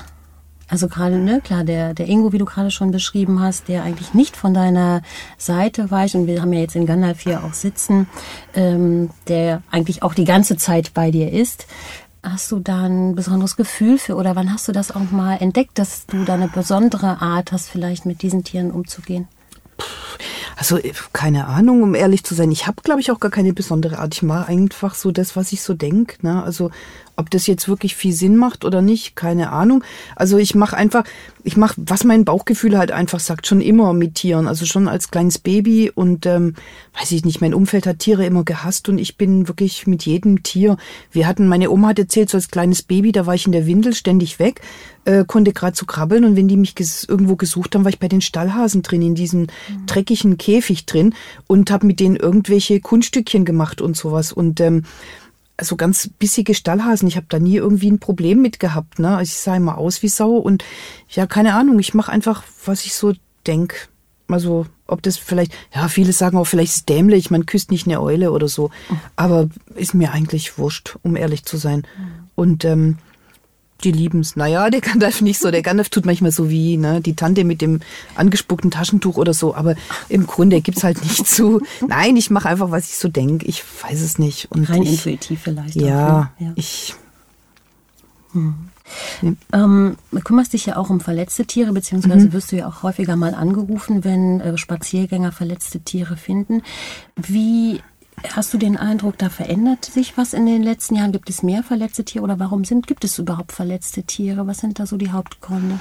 Also 0.68 0.88
gerade, 0.88 1.18
ne, 1.18 1.40
klar, 1.40 1.62
der, 1.62 1.94
der 1.94 2.08
Ingo, 2.08 2.32
wie 2.32 2.38
du 2.38 2.44
gerade 2.44 2.72
schon 2.72 2.90
beschrieben 2.90 3.40
hast, 3.40 3.68
der 3.68 3.84
eigentlich 3.84 4.14
nicht 4.14 4.36
von 4.36 4.52
deiner 4.52 5.02
Seite 5.38 5.92
weicht, 5.92 6.16
und 6.16 6.26
wir 6.26 6.42
haben 6.42 6.52
ja 6.52 6.60
jetzt 6.60 6.74
in 6.74 6.86
Gandalf 6.86 7.20
hier 7.20 7.44
auch 7.44 7.54
sitzen, 7.54 8.08
ähm, 8.54 9.10
der 9.28 9.62
eigentlich 9.70 10.02
auch 10.02 10.12
die 10.12 10.24
ganze 10.24 10.56
Zeit 10.56 10.92
bei 10.92 11.12
dir 11.12 11.32
ist. 11.32 11.66
Hast 12.28 12.50
du 12.50 12.58
da 12.58 12.82
ein 12.82 13.14
besonderes 13.14 13.56
Gefühl 13.56 13.98
für 13.98 14.16
oder 14.16 14.34
wann 14.34 14.52
hast 14.52 14.66
du 14.66 14.72
das 14.72 14.90
auch 14.90 15.12
mal 15.12 15.36
entdeckt, 15.36 15.78
dass 15.78 16.06
du 16.06 16.24
da 16.24 16.34
eine 16.34 16.48
besondere 16.48 17.22
Art 17.22 17.52
hast, 17.52 17.68
vielleicht 17.68 18.04
mit 18.04 18.20
diesen 18.22 18.42
Tieren 18.42 18.72
umzugehen? 18.72 19.28
Also 20.56 20.78
äh, 20.78 20.92
keine 21.12 21.46
Ahnung, 21.46 21.82
um 21.84 21.94
ehrlich 21.94 22.24
zu 22.24 22.34
sein. 22.34 22.50
Ich 22.50 22.66
habe, 22.66 22.82
glaube 22.82 23.00
ich, 23.00 23.12
auch 23.12 23.20
gar 23.20 23.30
keine 23.30 23.52
besondere 23.52 23.98
Art. 23.98 24.14
Ich 24.14 24.22
mache 24.22 24.48
einfach 24.48 24.96
so 24.96 25.12
das, 25.12 25.36
was 25.36 25.52
ich 25.52 25.62
so 25.62 25.74
denk. 25.74 26.22
Ne? 26.24 26.42
Also 26.42 26.72
ob 27.16 27.30
das 27.30 27.46
jetzt 27.46 27.68
wirklich 27.68 27.96
viel 27.96 28.12
Sinn 28.12 28.36
macht 28.36 28.64
oder 28.64 28.82
nicht, 28.82 29.16
keine 29.16 29.50
Ahnung. 29.52 29.82
Also 30.14 30.38
ich 30.38 30.54
mache 30.54 30.76
einfach, 30.76 31.04
ich 31.44 31.56
mache, 31.56 31.74
was 31.78 32.04
mein 32.04 32.24
Bauchgefühl 32.24 32.76
halt 32.76 32.92
einfach 32.92 33.20
sagt, 33.20 33.46
schon 33.46 33.60
immer 33.60 33.92
mit 33.92 34.16
Tieren. 34.16 34.46
Also 34.46 34.66
schon 34.66 34.88
als 34.88 35.10
kleines 35.10 35.38
Baby 35.38 35.90
und 35.94 36.26
ähm, 36.26 36.54
weiß 36.98 37.12
ich 37.12 37.24
nicht, 37.24 37.40
mein 37.40 37.54
Umfeld 37.54 37.86
hat 37.86 38.00
Tiere 38.00 38.26
immer 38.26 38.44
gehasst 38.44 38.88
und 38.88 38.98
ich 38.98 39.16
bin 39.16 39.48
wirklich 39.48 39.86
mit 39.86 40.04
jedem 40.04 40.42
Tier. 40.42 40.76
Wir 41.10 41.26
hatten, 41.26 41.48
meine 41.48 41.70
Oma 41.70 41.88
hat 41.88 41.98
erzählt, 41.98 42.30
so 42.30 42.36
als 42.36 42.50
kleines 42.50 42.82
Baby, 42.82 43.12
da 43.12 43.26
war 43.26 43.34
ich 43.34 43.46
in 43.46 43.52
der 43.52 43.66
Windel 43.66 43.94
ständig 43.94 44.38
weg, 44.38 44.60
äh, 45.04 45.24
konnte 45.24 45.52
gerade 45.52 45.76
so 45.76 45.86
krabbeln 45.86 46.24
und 46.24 46.36
wenn 46.36 46.48
die 46.48 46.56
mich 46.56 46.74
ges 46.74 47.04
irgendwo 47.04 47.36
gesucht 47.36 47.74
haben, 47.74 47.84
war 47.84 47.90
ich 47.90 47.98
bei 47.98 48.08
den 48.08 48.20
Stallhasen 48.20 48.82
drin, 48.82 49.02
in 49.02 49.14
diesem 49.14 49.42
mhm. 49.42 49.86
dreckigen 49.86 50.36
Käfig 50.36 50.84
drin 50.84 51.14
und 51.46 51.70
habe 51.70 51.86
mit 51.86 52.00
denen 52.00 52.16
irgendwelche 52.16 52.80
Kunststückchen 52.80 53.44
gemacht 53.44 53.80
und 53.80 53.96
sowas 53.96 54.32
und 54.32 54.60
ähm, 54.60 54.82
also 55.56 55.76
ganz 55.76 56.08
bissige 56.18 56.54
Stallhasen. 56.54 57.08
Ich 57.08 57.16
habe 57.16 57.26
da 57.28 57.38
nie 57.38 57.56
irgendwie 57.56 57.90
ein 57.90 57.98
Problem 57.98 58.42
mit 58.42 58.60
gehabt. 58.60 58.98
Ne? 58.98 59.18
Ich 59.22 59.34
sah 59.34 59.56
immer 59.56 59.78
aus 59.78 60.02
wie 60.02 60.08
Sau 60.08 60.36
und 60.36 60.64
ja, 61.08 61.26
keine 61.26 61.54
Ahnung. 61.54 61.78
Ich 61.78 61.94
mache 61.94 62.12
einfach, 62.12 62.44
was 62.64 62.84
ich 62.84 62.94
so 62.94 63.14
denk. 63.46 63.88
Also 64.28 64.66
ob 64.86 65.02
das 65.02 65.16
vielleicht, 65.16 65.52
ja, 65.74 65.88
viele 65.88 66.12
sagen 66.12 66.36
auch, 66.36 66.46
vielleicht 66.46 66.72
ist 66.72 66.76
es 66.78 66.84
dämlich, 66.84 67.30
man 67.30 67.46
küsst 67.46 67.70
nicht 67.70 67.86
eine 67.86 68.00
Eule 68.00 68.32
oder 68.32 68.48
so. 68.48 68.70
Mhm. 68.88 69.00
Aber 69.16 69.48
ist 69.74 69.94
mir 69.94 70.12
eigentlich 70.12 70.58
wurscht, 70.58 70.96
um 71.02 71.16
ehrlich 71.16 71.44
zu 71.44 71.56
sein. 71.56 71.86
Mhm. 71.98 72.28
Und 72.34 72.64
ähm, 72.64 72.98
die 73.84 73.92
lieben's. 73.92 74.36
Naja, 74.36 74.70
der 74.70 74.80
Gandalf 74.80 75.20
nicht 75.20 75.40
so. 75.40 75.50
Der 75.50 75.62
Gandalf 75.62 75.88
tut 75.88 76.06
manchmal 76.06 76.32
so 76.32 76.50
wie 76.50 76.76
ne, 76.76 77.00
die 77.00 77.14
Tante 77.14 77.44
mit 77.44 77.60
dem 77.60 77.80
angespuckten 78.14 78.70
Taschentuch 78.70 79.16
oder 79.16 79.34
so. 79.34 79.54
Aber 79.54 79.74
im 80.08 80.26
Grunde 80.26 80.60
gibt's 80.60 80.84
halt 80.84 81.02
nicht 81.02 81.26
zu. 81.26 81.60
Nein, 81.86 82.16
ich 82.16 82.30
mache 82.30 82.48
einfach, 82.48 82.70
was 82.70 82.88
ich 82.88 82.96
so 82.96 83.08
denke. 83.08 83.46
Ich 83.46 83.62
weiß 83.82 84.00
es 84.00 84.18
nicht. 84.18 84.50
Und 84.50 84.68
Rein 84.68 84.82
ich, 84.82 84.92
intuitiv 84.92 85.40
vielleicht. 85.42 85.76
Ja, 85.76 86.32
auch, 86.36 86.42
ja. 86.42 86.52
ich. 86.56 86.94
Hm. 88.32 88.54
Ähm, 89.52 89.96
du 90.12 90.20
kümmerst 90.20 90.52
dich 90.52 90.66
ja 90.66 90.76
auch 90.76 90.90
um 90.90 91.00
verletzte 91.00 91.44
Tiere, 91.44 91.72
beziehungsweise 91.72 92.26
mhm. 92.26 92.32
wirst 92.32 92.52
du 92.52 92.56
ja 92.56 92.68
auch 92.68 92.84
häufiger 92.84 93.16
mal 93.16 93.34
angerufen, 93.34 94.04
wenn 94.04 94.40
äh, 94.40 94.56
Spaziergänger 94.56 95.32
verletzte 95.32 95.80
Tiere 95.80 96.16
finden. 96.16 96.62
Wie 97.16 97.80
Hast 98.32 98.52
du 98.52 98.58
den 98.58 98.76
Eindruck, 98.76 99.18
da 99.18 99.28
verändert 99.28 99.84
sich 99.84 100.16
was 100.16 100.32
in 100.32 100.46
den 100.46 100.62
letzten 100.62 100.96
Jahren? 100.96 101.12
Gibt 101.12 101.30
es 101.30 101.42
mehr 101.42 101.62
verletzte 101.62 102.04
Tiere 102.04 102.24
oder 102.24 102.38
warum 102.38 102.64
sind, 102.64 102.86
gibt 102.86 103.04
es 103.04 103.18
überhaupt 103.18 103.52
verletzte 103.52 104.02
Tiere? 104.02 104.46
Was 104.46 104.58
sind 104.58 104.78
da 104.78 104.86
so 104.86 104.96
die 104.96 105.10
Hauptgründe? 105.10 105.78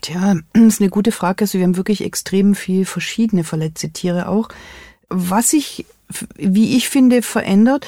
Tja, 0.00 0.36
das 0.52 0.62
ist 0.62 0.80
eine 0.80 0.90
gute 0.90 1.12
Frage. 1.12 1.42
Also 1.42 1.58
wir 1.58 1.64
haben 1.64 1.76
wirklich 1.76 2.04
extrem 2.04 2.54
viel 2.54 2.84
verschiedene 2.84 3.44
verletzte 3.44 3.90
Tiere 3.90 4.28
auch. 4.28 4.48
Was 5.08 5.50
sich, 5.50 5.86
wie 6.36 6.76
ich 6.76 6.88
finde, 6.88 7.22
verändert, 7.22 7.86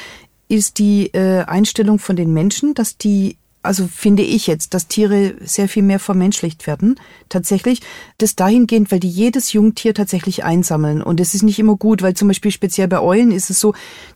ist 0.49 0.79
die 0.79 1.13
äh, 1.15 1.45
Einstellung 1.45 1.99
von 1.99 2.17
den 2.17 2.33
Menschen, 2.33 2.75
dass 2.75 2.97
die 2.97 3.37
also 3.63 3.87
finde 3.87 4.23
ich 4.23 4.47
jetzt, 4.47 4.73
dass 4.73 4.89
Tiere 4.89 5.35
sehr 5.45 5.69
viel 5.69 5.83
mehr 5.83 5.99
vermenschlicht 5.99 6.67
werden. 6.67 6.99
Tatsächlich, 7.29 7.81
das 8.19 8.35
dahingehend, 8.35 8.91
weil 8.91 9.01
die 9.01 9.09
jedes 9.09 9.53
Jungtier 9.53 9.93
tatsächlich 9.95 10.45
einsammeln. 10.45 11.03
Und 11.03 11.21
es 11.21 11.35
ist 11.35 11.43
nicht 11.43 11.59
immer 11.59 11.77
gut, 11.77 12.01
weil 12.03 12.15
zum 12.15 12.29
Beispiel 12.29 12.51
speziell 12.51 12.89
bei 12.89 13.01
Eulen 13.01 13.33
ist 13.33 13.51
es 13.51 13.61
so, 13.61 13.75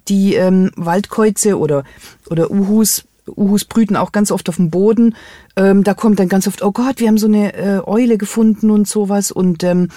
die 0.09 0.35
ähm, 0.35 0.71
Waldkäuze 0.77 1.59
oder, 1.59 1.85
oder 2.31 2.51
Uhus, 2.51 3.05
Uhus 3.27 3.65
brüten 3.65 3.97
auch 3.97 4.13
ganz 4.13 4.31
oft 4.31 4.49
auf 4.49 4.57
dem 4.57 4.71
Boden. 4.71 5.15
Ähm, 5.57 5.85
da 5.85 5.93
kommt 5.93 6.19
dann 6.19 6.29
ganz 6.29 6.47
oft, 6.47 6.63
oh 6.63 6.73
Gott, 6.73 7.01
wir 7.01 7.09
haben 7.09 7.19
so 7.19 7.27
eine 7.27 7.55
äh, 7.55 7.81
Eule 7.85 8.17
gefunden 8.17 8.71
und 8.71 8.89
sowas. 8.89 9.31
Und 9.31 9.63
ähm, 9.63 9.89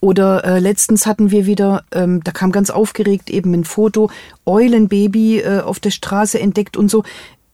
oder 0.00 0.44
äh, 0.44 0.58
letztens 0.60 1.06
hatten 1.06 1.30
wir 1.32 1.46
wieder, 1.46 1.84
ähm, 1.90 2.22
da 2.22 2.30
kam 2.30 2.52
ganz 2.52 2.70
aufgeregt 2.70 3.30
eben 3.30 3.52
ein 3.52 3.64
Foto, 3.64 4.10
Eulenbaby 4.46 5.40
äh, 5.40 5.60
auf 5.60 5.80
der 5.80 5.90
Straße 5.90 6.38
entdeckt 6.38 6.76
und 6.76 6.88
so. 6.88 7.02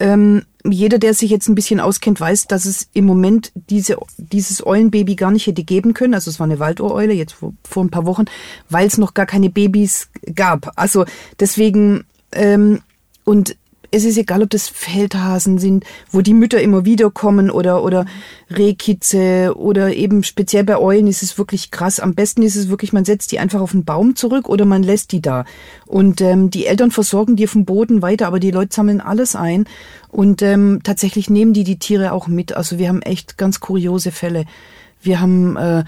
Ähm, 0.01 0.43
jeder, 0.67 0.99
der 0.99 1.13
sich 1.13 1.31
jetzt 1.31 1.49
ein 1.49 1.55
bisschen 1.55 1.79
auskennt, 1.79 2.21
weiß, 2.21 2.47
dass 2.47 2.65
es 2.65 2.89
im 2.95 3.05
Moment 3.05 3.53
diese, 3.55 3.99
dieses 4.17 4.67
Eulenbaby 4.67 5.15
gar 5.15 5.31
nicht 5.31 5.47
hätte 5.47 5.63
geben 5.63 5.93
können. 5.93 6.15
Also 6.15 6.31
es 6.31 6.41
war 6.41 6.47
eine 6.47 6.59
Waldohreule 6.59 7.13
jetzt 7.13 7.35
vor, 7.35 7.53
vor 7.69 7.85
ein 7.85 7.91
paar 7.91 8.07
Wochen, 8.07 8.25
weil 8.71 8.87
es 8.87 8.97
noch 8.97 9.13
gar 9.15 9.27
keine 9.27 9.51
Babys 9.51 10.09
gab. 10.35 10.73
Also 10.77 11.05
deswegen 11.39 12.05
ähm, 12.33 12.81
und 13.25 13.57
es 13.95 14.05
ist 14.05 14.19
egal, 14.19 14.43
ob 14.43 14.51
das 14.51 14.69
Feldhasen 14.69 15.59
sind, 15.59 15.85
wo 16.11 16.21
die 16.21 16.35
Mütter 16.35 16.61
immer 16.61 16.85
wieder 16.85 17.11
kommen 17.11 17.49
oder, 17.49 17.85
oder 17.85 18.07
Rehkitze 18.51 19.55
oder 19.57 19.95
eben 19.95 20.25
speziell 20.25 20.65
bei 20.65 20.79
Eulen 20.79 21.07
ist 21.07 21.23
es 21.23 21.39
wirklich 21.39 21.71
krass. 21.71 22.01
Am 22.01 22.15
besten 22.15 22.43
ist 22.43 22.57
es 22.57 22.69
wirklich, 22.69 22.93
man 22.93 23.05
setzt 23.05 23.31
die 23.31 23.39
einfach 23.39 23.61
auf 23.61 23.71
den 23.71 23.85
Baum 23.85 24.17
zurück 24.17 24.49
oder 24.49 24.65
man 24.65 24.83
lässt 24.83 25.13
die 25.13 25.23
da. 25.23 25.45
Und 25.87 26.21
ähm, 26.21 26.51
die 26.51 26.67
Eltern 26.67 26.91
versorgen 26.91 27.37
die 27.37 27.47
dem 27.47 27.65
Boden 27.65 28.03
weiter, 28.03 28.27
aber 28.27 28.41
die 28.41 28.51
Leute 28.51 28.75
sammeln 28.75 29.01
alles 29.01 29.37
ein 29.37 29.67
und 30.09 30.43
ähm, 30.43 30.81
tatsächlich 30.83 31.31
nehmen 31.31 31.53
die 31.53 31.65
die 31.65 31.79
Tiere 31.79 32.13
auch 32.13 32.27
mit. 32.27 32.53
Also 32.57 32.79
wir 32.79 32.89
haben 32.89 33.03
echt 33.03 33.39
ganz 33.39 33.61
kuriose 33.61 34.11
Fälle. 34.11 34.45
Wir 35.03 35.21
haben... 35.21 35.57
Äh, 35.57 35.85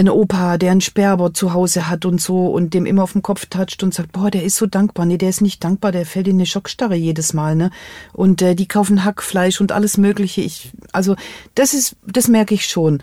ein 0.00 0.08
Opa, 0.08 0.58
der 0.58 0.72
einen 0.72 0.80
Sperber 0.80 1.32
zu 1.32 1.52
Hause 1.52 1.88
hat 1.88 2.04
und 2.04 2.20
so 2.20 2.46
und 2.46 2.74
dem 2.74 2.86
immer 2.86 3.02
auf 3.02 3.12
den 3.12 3.22
Kopf 3.22 3.46
toucht 3.46 3.82
und 3.82 3.94
sagt, 3.94 4.12
boah, 4.12 4.30
der 4.30 4.44
ist 4.44 4.56
so 4.56 4.66
dankbar. 4.66 5.06
Nee, 5.06 5.18
der 5.18 5.28
ist 5.28 5.40
nicht 5.40 5.62
dankbar, 5.62 5.92
der 5.92 6.06
fällt 6.06 6.28
in 6.28 6.36
eine 6.36 6.46
Schockstarre 6.46 6.96
jedes 6.96 7.32
Mal, 7.32 7.54
ne? 7.54 7.70
Und 8.12 8.42
äh, 8.42 8.54
die 8.54 8.66
kaufen 8.66 9.04
Hackfleisch 9.04 9.60
und 9.60 9.72
alles 9.72 9.96
Mögliche. 9.96 10.40
Ich, 10.40 10.70
also 10.92 11.16
das 11.54 11.74
ist, 11.74 11.96
das 12.06 12.28
merke 12.28 12.54
ich 12.54 12.66
schon. 12.66 13.02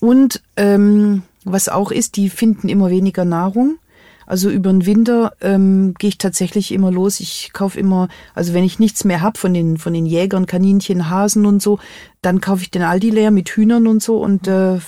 Und 0.00 0.42
ähm, 0.56 1.22
was 1.44 1.68
auch 1.68 1.90
ist, 1.90 2.16
die 2.16 2.28
finden 2.28 2.68
immer 2.68 2.90
weniger 2.90 3.24
Nahrung. 3.24 3.78
Also 4.26 4.48
über 4.48 4.70
den 4.70 4.86
Winter 4.86 5.32
ähm, 5.40 5.94
gehe 5.98 6.08
ich 6.08 6.18
tatsächlich 6.18 6.72
immer 6.72 6.90
los. 6.90 7.20
Ich 7.20 7.50
kaufe 7.52 7.78
immer, 7.78 8.08
also 8.34 8.54
wenn 8.54 8.64
ich 8.64 8.78
nichts 8.78 9.04
mehr 9.04 9.20
hab 9.20 9.36
von 9.36 9.52
den 9.52 9.76
von 9.76 9.92
den 9.92 10.06
Jägern, 10.06 10.46
Kaninchen, 10.46 11.10
Hasen 11.10 11.44
und 11.44 11.60
so, 11.60 11.78
dann 12.22 12.40
kaufe 12.40 12.62
ich 12.62 12.70
den 12.70 12.82
Aldi 12.82 13.10
leer 13.10 13.30
mit 13.30 13.50
Hühnern 13.50 13.86
und 13.86 14.02
so 14.02 14.18
und 14.18 14.48
äh, 14.48 14.78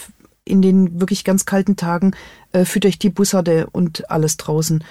in 0.46 0.62
den 0.62 1.00
wirklich 1.00 1.24
ganz 1.24 1.44
kalten 1.44 1.76
Tagen 1.76 2.12
äh, 2.52 2.64
fütter 2.64 2.88
ich 2.88 2.98
die 2.98 3.10
Bussarde 3.10 3.66
und 3.70 4.10
alles 4.10 4.38
draußen. 4.38 4.82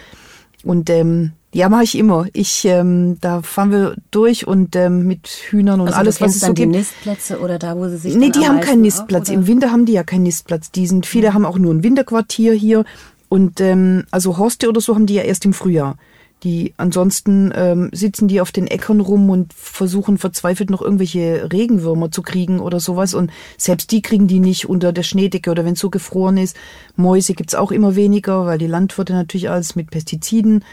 Und 0.63 0.89
ähm, 0.89 1.31
ja, 1.53 1.69
mache 1.69 1.83
ich 1.83 1.97
immer. 1.97 2.25
Ich, 2.33 2.65
ähm, 2.65 3.17
da 3.21 3.41
fahren 3.41 3.71
wir 3.71 3.95
durch 4.12 4.45
und 4.45 4.75
ähm, 4.75 5.07
mit 5.07 5.27
Hühnern 5.27 5.79
und 5.79 5.88
also 5.88 6.00
alles, 6.00 6.19
was 6.19 6.35
es 6.35 6.41
so 6.41 6.47
dann 6.47 6.55
die 6.55 6.63
gibt. 6.63 6.75
Nistplätze 6.75 7.39
oder 7.39 7.57
da, 7.57 7.77
wo 7.77 7.88
sie 7.88 7.97
sich 7.97 8.15
Nee, 8.15 8.29
die 8.29 8.45
haben 8.45 8.59
keinen 8.59 8.81
Nistplatz. 8.81 9.29
Auch, 9.29 9.33
Im 9.33 9.47
Winter 9.47 9.71
haben 9.71 9.85
die 9.85 9.93
ja 9.93 10.03
keinen 10.03 10.24
Nistplatz. 10.24 10.71
Die 10.71 10.85
sind, 10.85 11.05
viele 11.05 11.33
haben 11.33 11.45
auch 11.45 11.57
nur 11.57 11.74
ein 11.74 11.83
Winterquartier 11.83 12.53
hier. 12.53 12.83
Und 13.29 13.62
ähm, 13.62 14.03
also 14.12 14.38
Horste 14.38 14.67
oder 14.67 14.81
so 14.81 14.95
haben 14.95 15.05
die 15.05 15.15
ja 15.15 15.24
erst 15.24 15.45
im 15.45 15.53
Frühjahr. 15.53 15.97
Die 16.46 16.75
ansonsten 16.78 17.52
ähm, 17.56 17.90
sitzen 17.92 18.28
die 18.28 18.40
auf 18.40 18.52
den 18.52 18.68
Äckern 18.68 19.02
rum 19.02 19.32
und 19.32 19.52
versuchen 19.52 20.20
verzweifelt 20.20 20.70
noch 20.70 20.84
irgendwelche 20.84 21.52
Regenwürmer 21.52 22.12
zu 22.12 22.22
kriegen 22.22 22.60
oder 22.60 22.80
sowas. 22.80 23.16
Und 23.16 23.32
selbst 23.58 23.92
die 23.92 24.04
kriegen 24.04 24.28
die 24.28 24.38
nicht 24.38 24.70
unter 24.70 24.94
der 24.94 25.02
Schneedecke 25.02 25.50
oder 25.50 25.66
wenn 25.66 25.74
es 25.74 25.80
so 25.80 25.90
gefroren 25.90 26.38
ist. 26.38 26.56
Mäuse 26.96 27.34
gibt's 27.34 27.56
auch 27.56 27.72
immer 27.72 27.96
weniger, 27.96 28.46
weil 28.46 28.60
die 28.60 28.68
Landwirte 28.68 29.14
natürlich 29.14 29.50
alles 29.50 29.75
mit 29.75 29.90
Pestiziden 29.90 30.64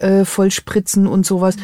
äh, 0.00 0.24
vollspritzen 0.24 1.06
und 1.06 1.24
sowas. 1.24 1.54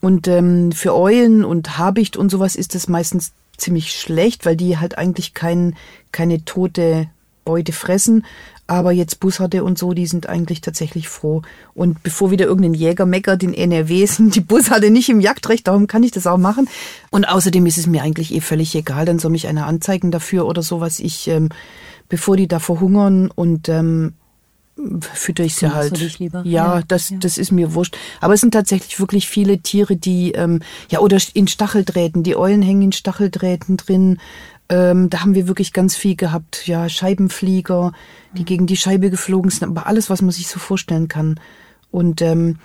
Und 0.00 0.26
ähm, 0.26 0.72
für 0.72 0.92
Eulen 0.92 1.44
und 1.44 1.78
Habicht 1.78 2.16
und 2.16 2.30
sowas 2.30 2.56
ist 2.56 2.74
das 2.74 2.88
meistens 2.88 3.32
ziemlich 3.56 3.92
schlecht, 3.92 4.44
weil 4.44 4.56
die 4.56 4.78
halt 4.78 4.98
eigentlich 4.98 5.34
kein, 5.34 5.76
keine 6.10 6.44
tote 6.44 7.08
Beute 7.44 7.72
fressen. 7.72 8.24
Aber 8.68 8.92
jetzt 8.92 9.18
Bussarde 9.18 9.64
und 9.64 9.78
so, 9.78 9.94
die 9.94 10.06
sind 10.06 10.28
eigentlich 10.28 10.60
tatsächlich 10.60 11.08
froh. 11.08 11.42
Und 11.74 12.02
bevor 12.02 12.30
wieder 12.30 12.44
irgendein 12.44 12.74
Jäger 12.74 13.06
meckert 13.06 13.42
in 13.42 13.54
NRW, 13.54 14.04
sind 14.06 14.36
die 14.36 14.40
Bussarde 14.40 14.90
nicht 14.90 15.08
im 15.08 15.20
Jagdrecht, 15.20 15.66
darum 15.66 15.86
kann 15.86 16.02
ich 16.02 16.12
das 16.12 16.26
auch 16.26 16.36
machen. 16.36 16.68
Und 17.10 17.24
außerdem 17.24 17.64
ist 17.66 17.78
es 17.78 17.86
mir 17.86 18.02
eigentlich 18.02 18.32
eh 18.32 18.40
völlig 18.40 18.74
egal, 18.74 19.06
dann 19.06 19.18
soll 19.18 19.30
mich 19.30 19.48
einer 19.48 19.66
anzeigen 19.66 20.10
dafür 20.10 20.46
oder 20.46 20.62
sowas. 20.62 21.00
Ich, 21.00 21.28
ähm, 21.28 21.48
bevor 22.08 22.36
die 22.36 22.46
da 22.46 22.58
verhungern 22.58 23.30
und 23.34 23.70
ähm, 23.70 24.12
fütter 25.00 25.44
ich 25.44 25.54
sie 25.56 25.72
halt. 25.72 25.92
Ja, 25.92 25.98
Ja, 26.44 26.82
das, 26.86 27.10
ja. 27.10 27.16
das 27.18 27.38
ist 27.38 27.52
mir 27.52 27.74
wurscht. 27.74 27.96
Aber 28.20 28.34
es 28.34 28.40
sind 28.40 28.52
tatsächlich 28.52 29.00
wirklich 29.00 29.28
viele 29.28 29.58
Tiere, 29.58 29.96
die, 29.96 30.32
ähm, 30.32 30.60
ja, 30.90 31.00
oder 31.00 31.18
in 31.34 31.48
Stacheldrähten. 31.48 32.22
Die 32.22 32.36
Eulen 32.36 32.62
hängen 32.62 32.82
in 32.82 32.92
Stacheldrähten 32.92 33.76
drin. 33.76 34.18
Ähm, 34.68 35.08
da 35.08 35.20
haben 35.20 35.34
wir 35.34 35.48
wirklich 35.48 35.72
ganz 35.72 35.96
viel 35.96 36.16
gehabt. 36.16 36.66
Ja, 36.66 36.88
Scheibenflieger, 36.88 37.92
die 38.34 38.44
gegen 38.44 38.66
die 38.66 38.76
Scheibe 38.76 39.10
geflogen 39.10 39.50
sind. 39.50 39.68
Aber 39.68 39.86
alles, 39.86 40.10
was 40.10 40.22
man 40.22 40.30
sich 40.30 40.48
so 40.48 40.58
vorstellen 40.58 41.08
kann. 41.08 41.40
Und 41.90 42.20
ähm, 42.22 42.58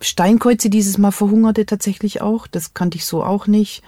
Steinkreuze 0.00 0.70
dieses 0.70 0.98
Mal 0.98 1.10
verhungerte 1.10 1.66
tatsächlich 1.66 2.20
auch. 2.20 2.46
Das 2.46 2.74
kannte 2.74 2.98
ich 2.98 3.06
so 3.06 3.24
auch 3.24 3.46
nicht. 3.46 3.82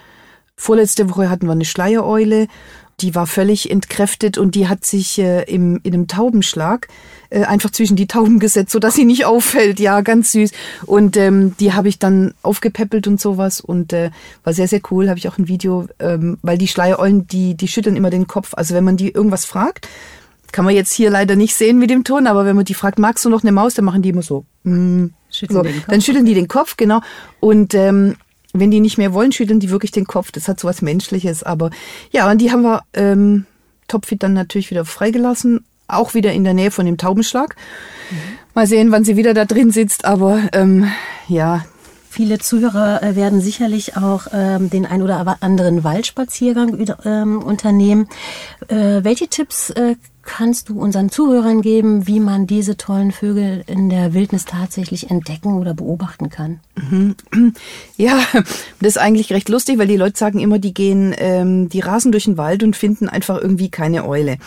Vorletzte 0.57 1.09
Woche 1.11 1.31
hatten 1.31 1.47
wir 1.47 1.53
eine 1.53 1.65
Schleiereule. 1.65 2.49
Die 3.01 3.15
war 3.15 3.27
völlig 3.27 3.71
entkräftet 3.71 4.39
und 4.39 4.55
die 4.55 4.69
hat 4.69 4.85
sich 4.85 5.19
äh, 5.19 5.43
im, 5.45 5.81
in 5.83 5.95
einem 5.95 6.07
Taubenschlag 6.07 6.89
äh, 7.31 7.45
einfach 7.45 7.71
zwischen 7.71 7.97
die 7.97 8.07
Tauben 8.07 8.39
gesetzt, 8.39 8.73
sodass 8.73 8.95
sie 8.95 9.05
nicht 9.05 9.25
auffällt. 9.27 9.81
Ja, 9.81 10.01
ganz 10.03 10.33
süß. 10.33 10.51
Und 10.87 11.17
ähm, 11.17 11.57
die 11.59 11.73
habe 11.73 11.89
ich 11.89 11.99
dann 11.99 12.35
aufgepäppelt 12.43 13.07
und 13.07 13.21
sowas 13.21 13.61
und 13.61 13.93
äh, 13.93 14.11
war 14.45 14.53
sehr, 14.53 14.69
sehr 14.69 14.81
cool. 14.91 15.09
Habe 15.09 15.19
ich 15.19 15.29
auch 15.29 15.39
ein 15.39 15.49
Video, 15.49 15.87
ähm, 15.99 16.39
weil 16.43 16.59
die 16.59 16.69
Schleiereulen, 16.69 17.27
die, 17.27 17.55
die 17.55 17.69
schütteln 17.69 17.97
immer 17.97 18.11
den 18.11 18.27
Kopf. 18.27 18.53
Also 18.55 18.75
wenn 18.75 18.85
man 18.85 18.97
die 18.97 19.11
irgendwas 19.11 19.45
fragt, 19.45 19.89
kann 20.53 20.65
man 20.65 20.75
jetzt 20.75 20.93
hier 20.93 21.11
leider 21.11 21.37
nicht 21.37 21.55
sehen 21.55 21.79
mit 21.79 21.91
dem 21.91 22.05
Ton, 22.05 22.27
aber 22.27 22.45
wenn 22.45 22.57
man 22.57 22.65
die 22.65 22.75
fragt, 22.75 22.99
magst 22.99 23.25
du 23.25 23.29
noch 23.29 23.43
eine 23.43 23.53
Maus, 23.53 23.75
dann 23.75 23.85
machen 23.85 24.03
die 24.03 24.09
immer 24.09 24.23
so. 24.23 24.45
Mm, 24.65 25.07
Schütteln 25.31 25.57
so. 25.57 25.63
den 25.63 25.75
Kopf. 25.77 25.87
Dann 25.89 26.01
schütteln 26.01 26.27
die 26.27 26.35
den 26.35 26.49
Kopf, 26.49 26.77
genau. 26.77 27.01
Und 27.39 27.75
ähm, 27.75 28.17
wenn 28.53 28.71
die 28.71 28.81
nicht 28.81 28.99
mehr 28.99 29.13
wollen, 29.13 29.33
schütteln 29.33 29.61
die 29.61 29.71
wirklich 29.71 29.93
den 29.93 30.07
Kopf. 30.07 30.33
Das 30.33 30.49
hat 30.49 30.61
so 30.61 30.69
was 30.69 30.83
Menschliches. 30.83 31.43
Aber 31.43 31.71
ja, 32.11 32.31
und 32.31 32.39
die 32.39 32.51
haben 32.51 32.63
wir 32.63 32.83
ähm, 32.95 33.47
topfit 33.89 34.23
dann 34.23 34.33
natürlich 34.33 34.71
wieder 34.71 34.85
freigelassen. 34.85 35.65
Auch 35.89 36.15
wieder 36.15 36.33
in 36.33 36.45
der 36.45 36.55
Nähe 36.55 36.71
von 36.71 36.87
dem 36.87 36.99
Taubenschlag. 36.99 37.57
Mal 38.55 38.67
sehen, 38.67 38.93
wann 38.93 39.05
sie 39.05 39.17
wieder 39.17 39.35
da 39.35 39.45
drin 39.45 39.71
sitzt. 39.71 40.05
Aber 40.05 40.41
ähm, 40.53 40.91
ja, 41.29 41.65
Viele 42.13 42.41
Zuhörer 42.41 43.05
äh, 43.05 43.15
werden 43.15 43.41
sicherlich 43.41 43.97
auch 43.97 44.27
ähm, 44.33 44.69
den 44.69 44.85
ein 44.85 45.01
oder 45.01 45.39
anderen 45.43 45.85
Waldspaziergang 45.85 46.85
ähm, 47.05 47.41
unternehmen. 47.41 48.09
Äh, 48.67 49.05
welche 49.05 49.29
Tipps 49.29 49.71
äh, 49.71 49.95
kannst 50.31 50.69
du 50.69 50.81
unseren 50.81 51.11
Zuhörern 51.11 51.61
geben, 51.61 52.07
wie 52.07 52.21
man 52.21 52.47
diese 52.47 52.77
tollen 52.77 53.11
Vögel 53.11 53.65
in 53.67 53.91
der 53.91 54.15
Wildnis 54.15 54.45
tatsächlich 54.45 55.11
entdecken 55.11 55.59
oder 55.59 55.75
beobachten 55.75 56.31
kann? 56.31 56.61
Ja, 57.97 58.19
das 58.81 58.97
ist 58.97 58.99
eigentlich 58.99 59.33
recht 59.33 59.51
lustig, 59.51 59.79
weil 59.79 59.87
die 59.87 59.97
Leute 59.97 60.17
sagen 60.17 60.39
immer, 60.39 60.59
die 60.59 60.73
gehen, 60.73 61.15
ähm, 61.19 61.69
die 61.69 61.81
rasen 61.81 62.13
durch 62.13 62.25
den 62.25 62.39
Wald 62.39 62.63
und 62.63 62.77
finden 62.77 63.09
einfach 63.09 63.39
irgendwie 63.39 63.69
keine 63.69 64.09
Eule. 64.09 64.39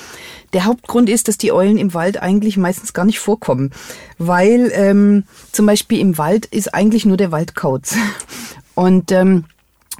Der 0.53 0.65
Hauptgrund 0.65 1.09
ist, 1.09 1.27
dass 1.27 1.37
die 1.37 1.51
Eulen 1.51 1.77
im 1.77 1.93
Wald 1.93 2.19
eigentlich 2.19 2.57
meistens 2.57 2.93
gar 2.93 3.05
nicht 3.05 3.19
vorkommen, 3.19 3.71
weil 4.17 4.71
ähm, 4.73 5.25
zum 5.51 5.67
Beispiel 5.67 5.99
im 5.99 6.17
Wald 6.17 6.47
ist 6.47 6.73
eigentlich 6.73 7.05
nur 7.05 7.17
der 7.17 7.31
Waldkauz 7.31 7.95
und 8.75 9.11
ähm, 9.11 9.43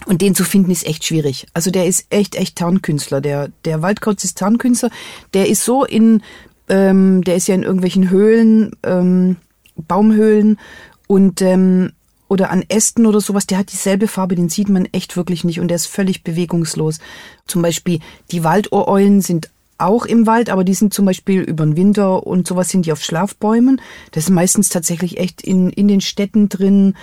und 0.06 0.22
den 0.22 0.36
zu 0.36 0.44
finden 0.44 0.72
ist 0.72 0.86
echt 0.86 1.06
schwierig. 1.06 1.48
Also 1.54 1.72
der 1.72 1.86
ist 1.88 2.08
echt, 2.10 2.36
echt 2.36 2.58
Tarnkünstler. 2.58 3.22
Der, 3.22 3.50
der 3.66 3.82
Waldkauz 3.82 4.24
ist 4.24 4.38
Tarnkünstler. 4.38 4.90
Der 5.34 5.48
ist 5.48 5.64
so 5.64 5.86
in, 5.86 6.22
ähm, 6.70 7.24
der 7.24 7.36
ist 7.36 7.48
ja 7.48 7.56
in 7.56 7.64
irgendwelchen 7.64 8.10
Höhlen, 8.10 8.72
ähm, 8.84 9.38
Baumhöhlen 9.76 10.60
und 11.08 11.42
ähm, 11.42 11.92
oder 12.28 12.50
an 12.50 12.64
Ästen 12.68 13.06
oder 13.06 13.22
sowas, 13.22 13.46
der 13.46 13.60
hat 13.60 13.72
dieselbe 13.72 14.08
Farbe, 14.08 14.36
den 14.36 14.50
sieht 14.50 14.70
man 14.70 14.86
echt 14.86 15.16
wirklich 15.16 15.44
nicht 15.44 15.60
und 15.60 15.68
der 15.68 15.76
ist 15.76 15.86
völlig 15.86 16.24
bewegungslos. 16.24 17.00
Zum 17.46 17.62
Beispiel 17.62 18.00
die 18.32 18.44
Waldohreulen 18.44 19.22
sind 19.22 19.50
auch 19.78 20.06
im 20.06 20.26
Wald, 20.26 20.50
aber 20.50 20.64
die 20.64 20.74
sind 20.74 20.94
zum 20.94 21.06
Beispiel 21.06 21.42
über 21.42 21.66
den 21.66 21.76
Winter 21.76 22.26
und 22.26 22.48
sowas 22.48 22.70
sind 22.70 22.86
die 22.86 22.92
auf 22.92 23.04
Schlafbäumen. 23.04 23.82
Das 24.12 24.26
ist 24.26 24.30
meistens 24.30 24.70
tatsächlich 24.70 25.20
echt 25.20 25.42
in, 25.42 25.70
in 25.70 25.88
den 25.88 26.02
Städten 26.02 26.50
drin, 26.50 26.96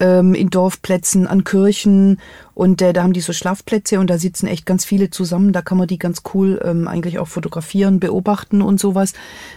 ähm, 0.00 0.34
in 0.34 0.50
Dorfplätzen, 0.50 1.26
an 1.26 1.44
Kirchen 1.44 2.20
und 2.54 2.80
äh, 2.82 2.92
da 2.92 3.02
haben 3.02 3.12
die 3.12 3.20
so 3.20 3.32
Schlafplätze 3.32 4.00
und 4.00 4.08
da 4.08 4.18
sitzen 4.18 4.46
echt 4.46 4.66
ganz 4.66 4.84
viele 4.84 5.10
zusammen. 5.10 5.52
Da 5.52 5.62
kann 5.62 5.78
man 5.78 5.88
die 5.88 5.98
ganz 5.98 6.22
cool 6.34 6.60
ähm, 6.64 6.88
eigentlich 6.88 7.18
auch 7.18 7.28
fotografieren, 7.28 8.00
beobachten 8.00 8.62
und 8.62 8.80
sowas. 8.80 9.12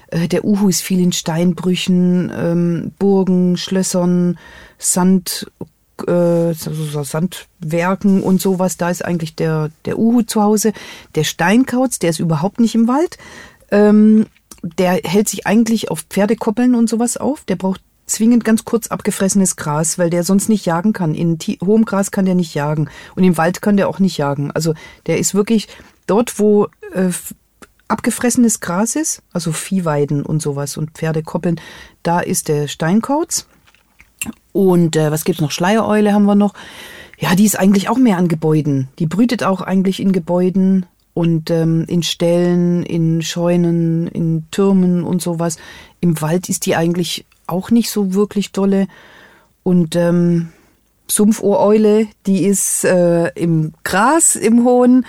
Äh, 0.08 0.28
der 0.28 0.46
Uhu 0.46 0.70
ist 0.70 0.82
viel 0.82 1.00
in 1.00 1.12
Steinbrüchen, 1.12 2.32
ähm, 2.36 2.92
Burgen, 3.00 3.58
Schlössern, 3.58 4.38
Sand, 4.78 5.52
äh, 6.08 6.54
so, 6.54 7.04
Sandwerken 7.04 8.22
und 8.22 8.42
sowas. 8.42 8.78
Da 8.78 8.90
ist 8.90 9.04
eigentlich 9.04 9.36
der, 9.36 9.72
der 9.86 9.98
Uhu 9.98 10.22
zu 10.24 10.42
Hause. 10.42 10.74
Der 11.16 11.24
Steinkauz, 11.24 12.00
der 12.00 12.10
ist 12.10 12.20
überhaupt 12.20 12.60
nicht 12.60 12.76
im 12.76 12.88
Wald. 12.88 13.18
Ähm, 13.72 14.26
der 14.62 15.00
hält 15.04 15.30
sich 15.30 15.48
eigentlich 15.48 15.90
auf 15.90 16.02
Pferdekoppeln 16.10 16.76
und 16.76 16.90
sowas 16.90 17.18
auf. 17.18 17.46
Der 17.46 17.56
braucht 17.56 17.82
zwingend 18.10 18.44
ganz 18.44 18.66
kurz 18.66 18.88
abgefressenes 18.88 19.56
Gras, 19.56 19.98
weil 19.98 20.10
der 20.10 20.24
sonst 20.24 20.50
nicht 20.50 20.66
jagen 20.66 20.94
kann. 20.94 21.14
In 21.14 21.38
hohem 21.64 21.86
Gras 21.86 22.12
kann 22.12 22.26
der 22.26 22.36
nicht 22.36 22.54
jagen 22.54 22.90
und 23.16 23.24
im 23.24 23.38
Wald 23.38 23.62
kann 23.62 23.78
der 23.78 23.88
auch 23.88 24.00
nicht 24.00 24.18
jagen. 24.18 24.52
Also 24.52 24.74
der 25.06 25.18
ist 25.20 25.34
wirklich 25.34 25.68
dort, 26.08 26.40
wo 26.40 26.68
äh, 26.94 27.10
abgefressenes 27.88 28.60
Gras 28.60 28.96
ist, 28.96 29.22
also 29.34 29.52
Viehweiden 29.52 30.24
und 30.24 30.42
sowas 30.42 30.78
und 30.78 30.92
Pferdekoppeln, 30.92 31.60
da 32.04 32.20
ist 32.20 32.48
der 32.48 32.68
Steinkauz. 32.68 33.48
Und 34.52 34.96
äh, 34.96 35.12
was 35.12 35.24
gibt's 35.24 35.42
noch? 35.42 35.52
Schleiereule 35.52 36.14
haben 36.14 36.26
wir 36.26 36.36
noch. 36.36 36.54
Ja, 37.18 37.36
die 37.36 37.46
ist 37.46 37.60
eigentlich 37.60 37.90
auch 37.90 37.98
mehr 37.98 38.18
an 38.18 38.28
Gebäuden. 38.28 38.88
Die 39.00 39.08
brütet 39.08 39.44
auch 39.44 39.62
eigentlich 39.62 40.00
in 40.00 40.12
Gebäuden 40.12 40.86
und 41.14 41.50
ähm, 41.52 41.86
in 41.88 42.04
Ställen, 42.04 42.84
in 42.84 43.22
Scheunen, 43.22 44.08
in 44.08 44.50
Türmen 44.52 45.04
und 45.04 45.22
sowas. 45.22 45.58
Im 46.00 46.22
Wald 46.22 46.48
ist 46.48 46.66
die 46.66 46.76
eigentlich 46.76 47.26
auch 47.50 47.72
nicht 47.72 47.90
so 47.90 48.14
wirklich 48.14 48.52
dolle. 48.52 48.88
Und 49.64 49.96
ähm, 49.96 50.50
Sumpfohreule, 51.08 52.08
die 52.26 52.46
ist 52.46 52.84
äh, 52.86 53.30
im 53.30 53.74
Gras, 53.84 54.36
im 54.36 54.64
Hohen. 54.64 55.06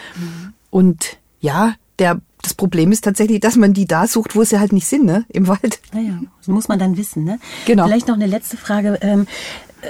Und 0.70 1.18
ja, 1.40 1.74
der 1.98 2.20
das 2.42 2.54
Problem 2.54 2.90
ist 2.90 3.04
tatsächlich, 3.04 3.40
dass 3.40 3.56
man 3.56 3.74
die 3.74 3.86
da 3.86 4.06
sucht, 4.06 4.34
wo 4.34 4.44
sie 4.44 4.58
halt 4.58 4.72
nicht 4.72 4.86
sind, 4.86 5.04
ne? 5.04 5.24
Im 5.28 5.46
Wald. 5.46 5.80
Naja, 5.92 6.18
das 6.38 6.48
muss 6.48 6.68
man 6.68 6.78
dann 6.78 6.96
wissen, 6.96 7.24
ne? 7.24 7.38
Genau. 7.66 7.86
Vielleicht 7.86 8.08
noch 8.08 8.14
eine 8.14 8.26
letzte 8.26 8.56
Frage. 8.56 8.98
Ähm, 9.02 9.26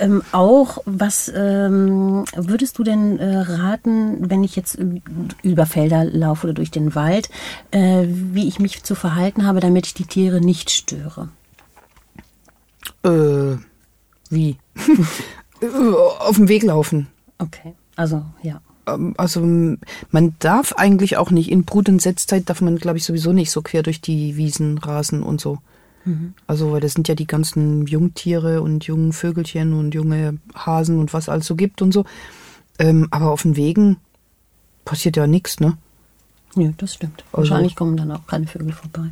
ähm, 0.01 0.23
auch, 0.33 0.79
was 0.85 1.31
ähm, 1.35 2.25
würdest 2.37 2.79
du 2.79 2.85
denn 2.85 3.19
äh, 3.19 3.37
raten, 3.37 4.31
wenn 4.31 4.45
ich 4.45 4.57
jetzt 4.57 4.79
über 5.43 5.67
Felder 5.67 6.05
laufe 6.05 6.47
oder 6.47 6.55
durch 6.55 6.71
den 6.71 6.95
Wald, 6.95 7.29
äh, 7.71 8.05
wie 8.07 8.47
ich 8.47 8.61
mich 8.61 8.83
zu 8.83 8.95
verhalten 8.95 9.47
habe, 9.47 9.61
damit 9.61 9.87
ich 9.87 9.95
die 9.95 10.05
Tiere 10.05 10.41
nicht 10.41 10.71
störe? 10.71 11.29
Äh, 13.05 13.57
wie? 14.31 14.57
Auf 16.21 16.37
dem 16.37 16.49
Weg 16.49 16.63
laufen. 16.63 17.09
Okay, 17.39 17.75
also 17.97 18.25
ja. 18.43 18.61
Ähm, 18.87 19.15
Also 19.19 19.41
man 20.11 20.35
darf 20.39 20.73
eigentlich 20.75 21.17
auch 21.17 21.31
nicht, 21.31 21.51
in 21.51 21.65
Brut- 21.65 21.89
und 21.89 22.01
Setzzeit 22.01 22.49
darf 22.49 22.61
man, 22.61 22.77
glaube 22.77 22.99
ich, 22.99 23.05
sowieso 23.05 23.33
nicht 23.33 23.51
so 23.51 23.63
quer 23.63 23.83
durch 23.83 24.01
die 24.01 24.37
Wiesen 24.37 24.79
rasen 24.79 25.23
und 25.23 25.41
so. 25.41 25.59
Also, 26.47 26.73
weil 26.73 26.81
das 26.81 26.95
sind 26.95 27.09
ja 27.09 27.15
die 27.15 27.27
ganzen 27.27 27.87
Jungtiere 27.87 28.63
und 28.63 28.85
jungen 28.85 29.13
Vögelchen 29.13 29.75
und 29.75 29.95
junge 29.95 30.39
Hasen 30.55 30.99
und 30.99 31.13
was 31.13 31.29
alles 31.29 31.47
so 31.47 31.55
gibt 31.57 31.83
und 31.83 31.93
so. 31.93 32.07
Ähm, 32.79 33.07
aber 33.11 33.31
auf 33.31 33.43
den 33.43 33.55
Wegen 33.55 33.99
passiert 34.87 35.19
ja 35.19 35.27
nichts, 35.27 35.61
ne? 35.61 35.77
Ja, 36.57 36.71
das 36.79 36.95
stimmt. 36.95 37.23
Also- 37.33 37.51
Wahrscheinlich 37.51 37.77
kommen 37.77 37.99
dann 37.99 38.11
auch 38.13 38.27
keine 38.27 38.47
Vögel 38.47 38.73
vorbei. 38.73 39.11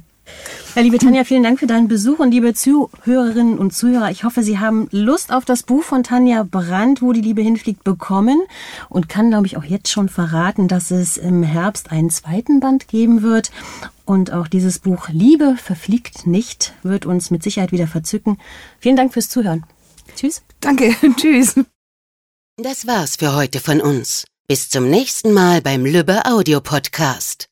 Ja, 0.75 0.83
liebe 0.83 0.99
Tanja, 0.99 1.25
vielen 1.25 1.43
Dank 1.43 1.59
für 1.59 1.67
deinen 1.67 1.89
Besuch 1.89 2.19
und 2.19 2.31
liebe 2.31 2.55
Zuhörerinnen 2.55 3.59
und 3.59 3.75
Zuhörer, 3.75 4.11
ich 4.11 4.25
hoffe, 4.25 4.43
Sie 4.43 4.59
haben 4.59 4.89
Lust 4.91 5.33
auf 5.33 5.45
das 5.45 5.63
Buch 5.65 5.83
von 5.83 6.05
Tanja 6.05 6.45
Brandt, 6.45 7.03
wo 7.03 7.13
die 7.13 7.21
Liebe 7.21 7.43
hinfliegt, 7.43 7.85
bekommen 7.85 8.41
und 8.89 9.09
kann, 9.09 9.31
glaube 9.31 9.47
ich, 9.47 9.57
auch 9.57 9.65
jetzt 9.65 9.91
schon 9.91 10.09
verraten, 10.09 10.69
dass 10.69 10.91
es 10.91 11.17
im 11.17 11.43
Herbst 11.43 11.91
einen 11.91 12.11
zweiten 12.11 12.61
Band 12.61 12.87
geben 12.89 13.23
wird. 13.23 13.51
Und 14.05 14.33
auch 14.33 14.47
dieses 14.47 14.79
Buch 14.79 15.09
Liebe 15.09 15.57
verfliegt 15.57 16.27
nicht 16.27 16.75
wird 16.83 17.07
uns 17.07 17.31
mit 17.31 17.43
Sicherheit 17.43 17.73
wieder 17.73 17.87
verzücken. 17.87 18.39
Vielen 18.79 18.97
Dank 18.97 19.13
fürs 19.13 19.29
Zuhören. 19.29 19.65
Tschüss. 20.17 20.43
Danke, 20.61 20.95
tschüss. 21.17 21.55
Das 22.57 22.87
war's 22.87 23.17
für 23.17 23.35
heute 23.35 23.61
von 23.61 23.81
uns. 23.81 24.25
Bis 24.49 24.69
zum 24.69 24.89
nächsten 24.89 25.33
Mal 25.33 25.61
beim 25.61 25.85
Lübbe 25.85 26.25
Audio 26.25 26.61
Podcast. 26.61 27.49